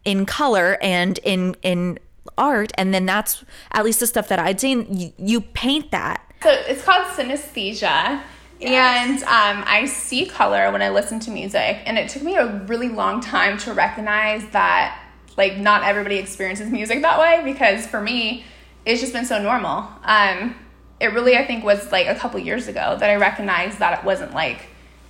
[0.04, 1.98] in color and in, in,
[2.38, 6.25] art and then that's at least the stuff that i'd seen you, you paint that
[6.42, 8.22] so it's called synesthesia,
[8.60, 12.46] And um, I see color when I listen to music, and it took me a
[12.64, 14.98] really long time to recognize that,
[15.36, 18.44] like, not everybody experiences music that way because for me,
[18.86, 19.88] it's just been so normal.
[20.04, 20.54] Um,
[21.00, 24.04] it really, I think, was like a couple years ago that I recognized that it
[24.04, 24.68] wasn't like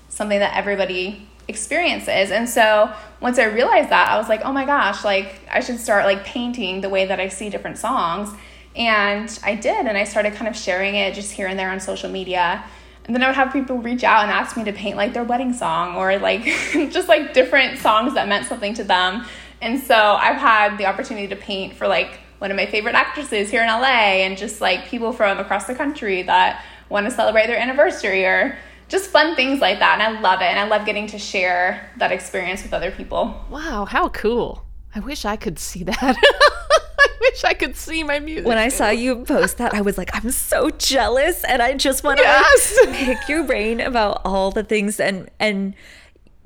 [0.08, 2.32] something that everybody experiences.
[2.32, 5.78] And so once I realized that, I was like, oh my gosh, like, I should
[5.78, 8.30] start like painting the way that I see different songs.
[8.76, 11.80] And I did, and I started kind of sharing it just here and there on
[11.80, 12.64] social media
[13.06, 15.22] and then I would have people reach out and ask me to paint like their
[15.22, 16.44] wedding song or like
[16.90, 19.24] just like different songs that meant something to them.
[19.62, 23.50] And so I've had the opportunity to paint for like one of my favorite actresses
[23.50, 27.46] here in LA and just like people from across the country that want to celebrate
[27.46, 28.58] their anniversary or
[28.88, 30.00] just fun things like that.
[30.00, 30.46] And I love it.
[30.46, 33.44] And I love getting to share that experience with other people.
[33.50, 34.64] Wow, how cool.
[34.94, 36.16] I wish I could see that.
[37.20, 38.46] wish I could see my music.
[38.46, 42.04] When I saw you post that, I was like, I'm so jealous, and I just
[42.04, 42.78] want to Yes.
[42.86, 45.74] like, pick your brain about all the things and and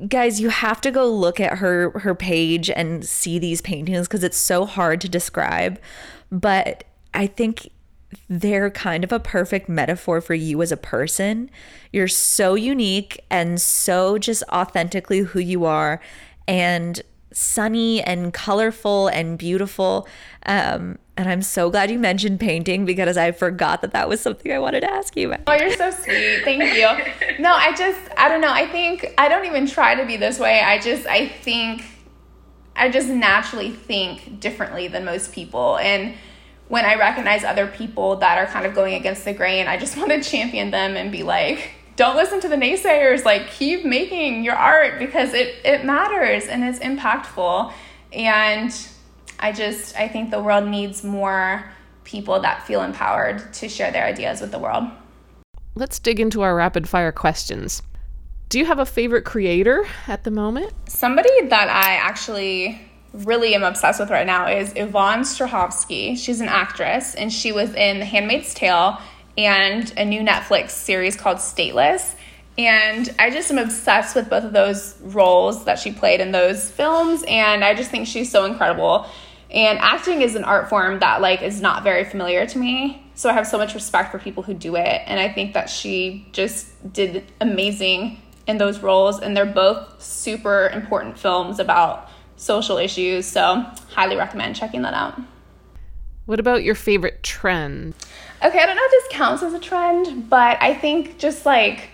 [0.09, 4.25] guys, you have to go look at her her page and see these paintings because
[4.25, 5.79] it's so hard to describe,
[6.31, 7.71] but I think
[8.29, 11.49] they're kind of a perfect metaphor for you as a person.
[11.93, 16.01] You're so unique and so just authentically who you are
[16.49, 17.01] and
[17.33, 20.09] sunny and colorful and beautiful.
[20.47, 24.51] Um, and I'm so glad you mentioned painting because I forgot that that was something
[24.51, 25.41] I wanted to ask you about.
[25.47, 26.43] Oh, you're so sweet.
[26.45, 26.89] Thank you.
[27.39, 28.53] No, I just, I don't know.
[28.53, 30.61] I think, I don't even try to be this way.
[30.61, 31.85] I just, I think,
[32.77, 35.79] I just naturally think differently than most people.
[35.79, 36.15] And
[36.69, 39.97] when I recognize other people that are kind of going against the grain, I just
[39.99, 43.27] want to champion them and be like, don't listen to the naysayers.
[43.27, 47.71] Like, keep making your art because it, it matters and it's impactful.
[48.11, 48.75] And
[49.39, 51.71] I just, I think the world needs more
[52.05, 54.85] people that feel empowered to share their ideas with the world.
[55.75, 57.83] Let's dig into our rapid fire questions.
[58.49, 60.73] Do you have a favorite creator at the moment?
[60.89, 62.81] Somebody that I actually
[63.13, 66.17] really am obsessed with right now is Yvonne Strahovski.
[66.17, 68.99] She's an actress and she was in The Handmaid's Tale
[69.37, 72.15] and a new Netflix series called Stateless.
[72.59, 76.71] And I just am obsessed with both of those roles that she played in those
[76.71, 77.25] films.
[77.27, 79.07] And I just think she's so incredible.
[79.51, 83.05] And acting is an art form that like is not very familiar to me.
[83.15, 85.03] So I have so much respect for people who do it.
[85.07, 89.21] And I think that she just did amazing in those roles.
[89.21, 93.27] And they're both super important films about social issues.
[93.27, 95.21] So highly recommend checking that out.
[96.27, 97.95] What about your favorite trend?
[98.43, 101.91] Okay, I don't know if this counts as a trend, but I think just like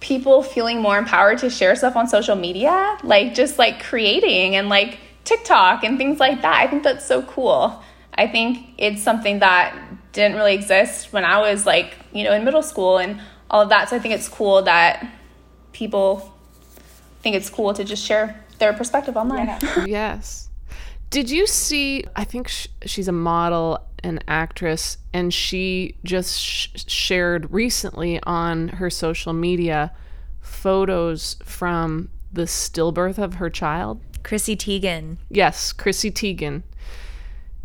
[0.00, 4.68] people feeling more empowered to share stuff on social media, like just like creating and
[4.68, 6.56] like TikTok and things like that.
[6.56, 7.82] I think that's so cool.
[8.14, 9.78] I think it's something that
[10.12, 13.20] didn't really exist when I was like, you know, in middle school and
[13.50, 13.88] all of that.
[13.88, 15.06] So I think it's cool that
[15.72, 16.32] people
[17.20, 19.58] think it's cool to just share their perspective online.
[19.86, 20.48] yes.
[21.10, 22.04] Did you see?
[22.14, 28.68] I think sh- she's a model and actress, and she just sh- shared recently on
[28.68, 29.92] her social media
[30.40, 34.00] photos from the stillbirth of her child.
[34.22, 35.16] Chrissy Teigen.
[35.30, 36.62] Yes, Chrissy Teigen.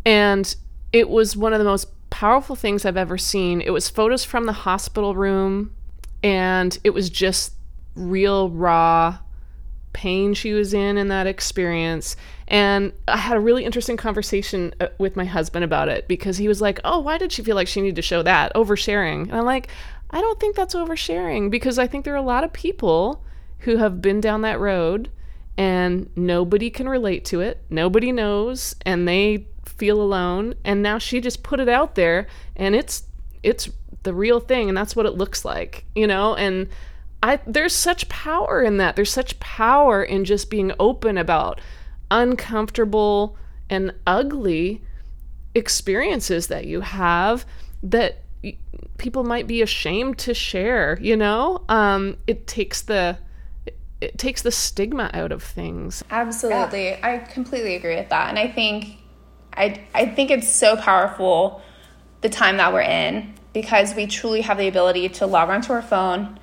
[0.04, 0.54] And
[0.92, 3.60] it was one of the most powerful things I've ever seen.
[3.60, 5.74] It was photos from the hospital room,
[6.22, 7.54] and it was just
[7.94, 9.18] real, raw
[9.92, 12.16] pain she was in in that experience.
[12.48, 16.48] And I had a really interesting conversation uh, with my husband about it because he
[16.48, 18.52] was like, Oh, why did she feel like she needed to show that?
[18.54, 19.22] Oversharing.
[19.22, 19.68] And I'm like,
[20.10, 23.24] I don't think that's oversharing because I think there are a lot of people
[23.60, 25.10] who have been down that road
[25.56, 27.62] and nobody can relate to it.
[27.70, 30.54] Nobody knows and they feel alone.
[30.64, 32.26] And now she just put it out there
[32.56, 33.04] and it's
[33.42, 33.70] it's
[34.02, 36.34] the real thing and that's what it looks like, you know?
[36.34, 36.68] And
[37.22, 38.96] I there's such power in that.
[38.96, 41.60] There's such power in just being open about
[42.10, 43.36] uncomfortable
[43.70, 44.82] and ugly
[45.54, 47.46] experiences that you have
[47.82, 48.22] that
[48.98, 51.64] people might be ashamed to share, you know?
[51.68, 53.18] Um it takes the
[54.00, 56.02] it, takes the stigma out of things.
[56.10, 56.94] Absolutely.
[57.02, 58.28] I completely agree with that.
[58.30, 58.98] And I think
[59.54, 61.62] I I think it's so powerful
[62.20, 65.82] the time that we're in because we truly have the ability to log onto our
[65.82, 66.38] phone,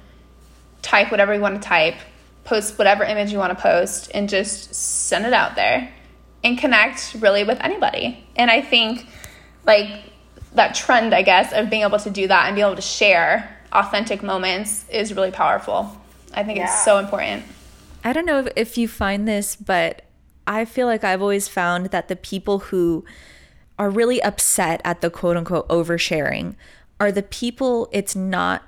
[0.82, 1.96] type whatever you want to type,
[2.44, 5.92] post whatever image you want to post and just send it out there
[6.44, 8.26] and connect really with anybody.
[8.36, 9.08] And I think
[9.66, 9.90] like
[10.56, 13.58] that trend, I guess, of being able to do that and be able to share
[13.72, 15.96] authentic moments is really powerful.
[16.34, 17.44] I think it's so important.
[18.04, 20.04] I don't know if, if you find this, but
[20.48, 23.06] I feel like I've always found that the people who
[23.78, 26.56] are really upset at the quote unquote oversharing
[27.00, 28.64] are the people it's not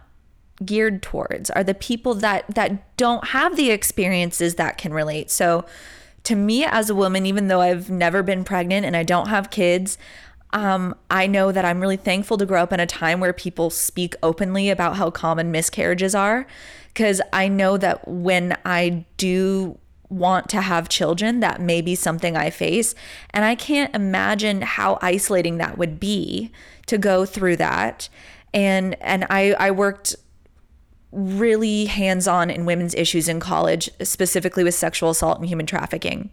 [0.66, 5.66] geared towards are the people that that don't have the experiences that can relate so
[6.24, 9.50] to me as a woman even though i've never been pregnant and i don't have
[9.50, 9.98] kids
[10.54, 13.70] um, I know that I'm really thankful to grow up in a time where people
[13.70, 16.46] speak openly about how common miscarriages are.
[16.94, 19.78] Because I know that when I do
[20.10, 22.94] want to have children, that may be something I face.
[23.30, 26.52] And I can't imagine how isolating that would be
[26.88, 28.10] to go through that.
[28.54, 30.18] And and I, I worked
[31.12, 36.30] really hands-on in women's issues in college, specifically with sexual assault and human trafficking.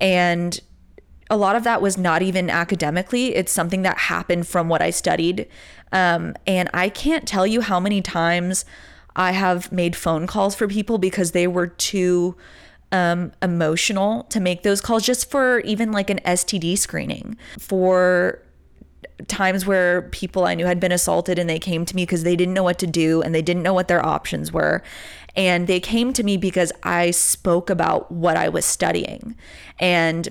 [0.00, 0.60] And
[1.30, 3.34] a lot of that was not even academically.
[3.34, 5.48] It's something that happened from what I studied.
[5.92, 8.64] Um, and I can't tell you how many times
[9.16, 12.36] I have made phone calls for people because they were too
[12.92, 18.40] um, emotional to make those calls just for even like an STD screening for
[19.28, 22.36] times where people I knew had been assaulted and they came to me because they
[22.36, 24.82] didn't know what to do and they didn't know what their options were.
[25.36, 29.36] And they came to me because I spoke about what I was studying.
[29.78, 30.28] And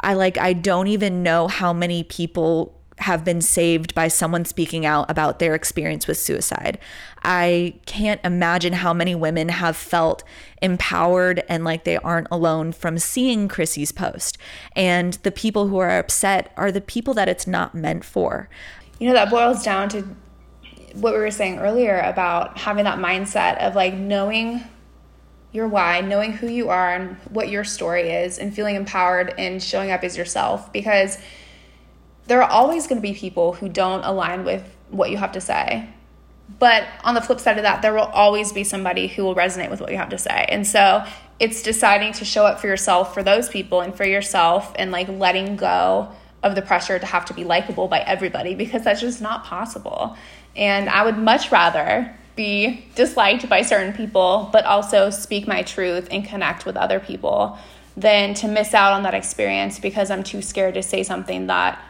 [0.00, 4.84] I like, I don't even know how many people have been saved by someone speaking
[4.84, 6.78] out about their experience with suicide.
[7.22, 10.24] I can't imagine how many women have felt
[10.62, 14.38] empowered and like they aren't alone from seeing Chrissy's post.
[14.74, 18.48] And the people who are upset are the people that it's not meant for.
[18.98, 20.02] You know, that boils down to
[20.94, 24.64] what we were saying earlier about having that mindset of like knowing
[25.52, 29.62] your why, knowing who you are and what your story is, and feeling empowered and
[29.62, 31.18] showing up as yourself because
[32.26, 35.40] there are always going to be people who don't align with what you have to
[35.40, 35.88] say.
[36.58, 39.70] But on the flip side of that, there will always be somebody who will resonate
[39.70, 40.46] with what you have to say.
[40.48, 41.04] And so
[41.38, 45.08] it's deciding to show up for yourself for those people and for yourself and like
[45.08, 46.10] letting go
[46.42, 50.16] of the pressure to have to be likable by everybody because that's just not possible.
[50.56, 56.08] And I would much rather be disliked by certain people, but also speak my truth
[56.10, 57.58] and connect with other people
[57.96, 61.82] than to miss out on that experience because I'm too scared to say something that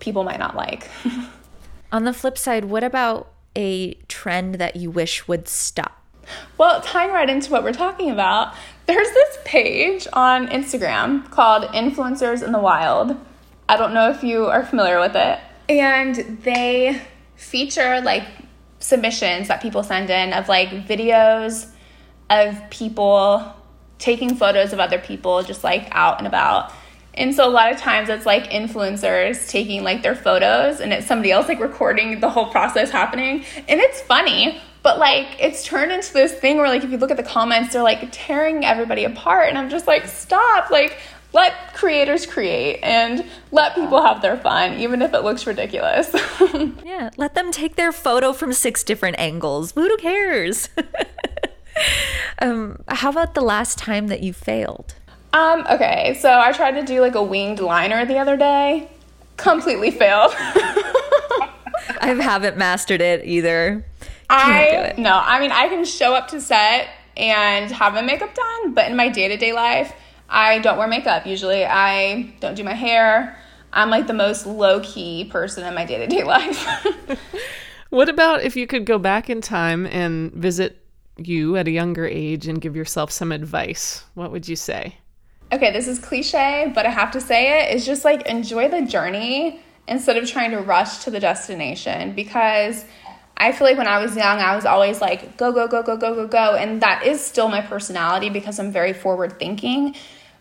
[0.00, 0.90] people might not like.
[1.92, 5.98] On the flip side, what about a trend that you wish would stop?
[6.58, 8.54] Well, tying right into what we're talking about,
[8.86, 13.16] there's this page on Instagram called Influencers in the Wild.
[13.68, 15.38] I don't know if you are familiar with it.
[15.68, 17.00] And they
[17.36, 18.24] feature like
[18.78, 21.68] submissions that people send in of like videos
[22.30, 23.54] of people
[23.98, 26.72] taking photos of other people just like out and about
[27.14, 31.06] and so a lot of times it's like influencers taking like their photos and it's
[31.06, 33.44] somebody else like recording the whole process happening.
[33.68, 37.10] And it's funny, but like it's turned into this thing where like if you look
[37.10, 39.48] at the comments, they're like tearing everybody apart.
[39.48, 40.70] And I'm just like, stop.
[40.70, 40.98] Like
[41.34, 46.14] let creators create and let people have their fun, even if it looks ridiculous.
[46.84, 49.72] yeah, let them take their photo from six different angles.
[49.72, 50.70] Who cares?
[52.38, 54.94] um, how about the last time that you failed?
[55.32, 58.88] Um, okay, so I tried to do like a winged liner the other day.
[59.36, 60.32] Completely failed.
[62.00, 63.84] I haven't mastered it either.
[64.28, 68.34] Can't I no, I mean I can show up to set and have my makeup
[68.34, 69.92] done, but in my day-to-day life,
[70.28, 71.64] I don't wear makeup usually.
[71.64, 73.38] I don't do my hair.
[73.72, 76.66] I'm like the most low-key person in my day-to-day life.
[77.90, 80.78] what about if you could go back in time and visit
[81.16, 84.04] you at a younger age and give yourself some advice?
[84.14, 84.96] What would you say?
[85.52, 88.82] Okay, this is cliche, but I have to say it, is just like enjoy the
[88.82, 92.84] journey instead of trying to rush to the destination because
[93.36, 95.96] I feel like when I was young, I was always like, go, go, go, go,
[95.96, 96.54] go, go, go.
[96.54, 99.94] And that is still my personality because I'm very forward thinking.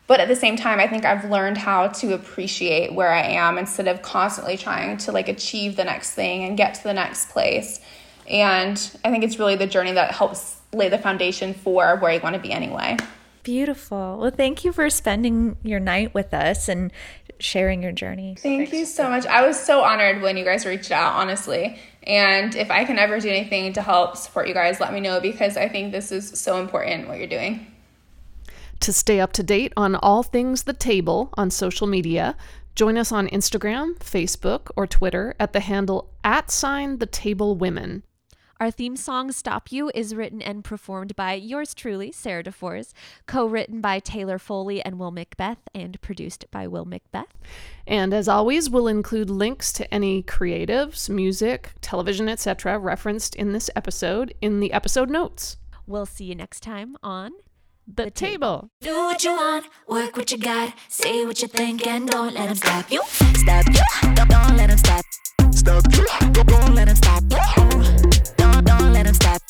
[0.07, 3.57] But at the same time, I think I've learned how to appreciate where I am
[3.57, 7.29] instead of constantly trying to like achieve the next thing and get to the next
[7.29, 7.79] place.
[8.27, 12.19] And I think it's really the journey that helps lay the foundation for where you
[12.21, 12.97] want to be anyway.
[13.43, 14.19] Beautiful.
[14.19, 16.91] Well, thank you for spending your night with us and
[17.39, 18.35] sharing your journey.
[18.39, 19.25] Thank you so much.
[19.25, 21.79] I was so honored when you guys reached out, honestly.
[22.03, 25.19] And if I can ever do anything to help support you guys, let me know
[25.19, 27.67] because I think this is so important what you're doing.
[28.81, 32.35] To stay up to date on all things the table on social media,
[32.75, 38.03] join us on Instagram, Facebook, or Twitter at the handle at sign the table women.
[38.61, 42.93] Our theme song, Stop You, is written and performed by yours truly, Sarah DeFors,
[43.25, 47.39] co written by Taylor Foley and Will Macbeth, and produced by Will Macbeth.
[47.87, 53.71] And as always, we'll include links to any creatives, music, television, etc., referenced in this
[53.75, 55.57] episode in the episode notes.
[55.87, 57.31] We'll see you next time on
[57.87, 58.69] the, the table.
[58.81, 58.93] table.
[58.93, 62.49] Do what you want, work what you got, say what you think, and don't let
[62.49, 63.01] them stop you.
[63.07, 65.03] Stop you, don't, don't let them stop.
[65.51, 66.05] Stop you,
[66.43, 66.75] don't
[68.63, 69.41] don't, don't let him stop.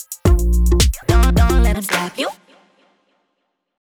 [1.08, 2.41] Don't, don't let him stop you.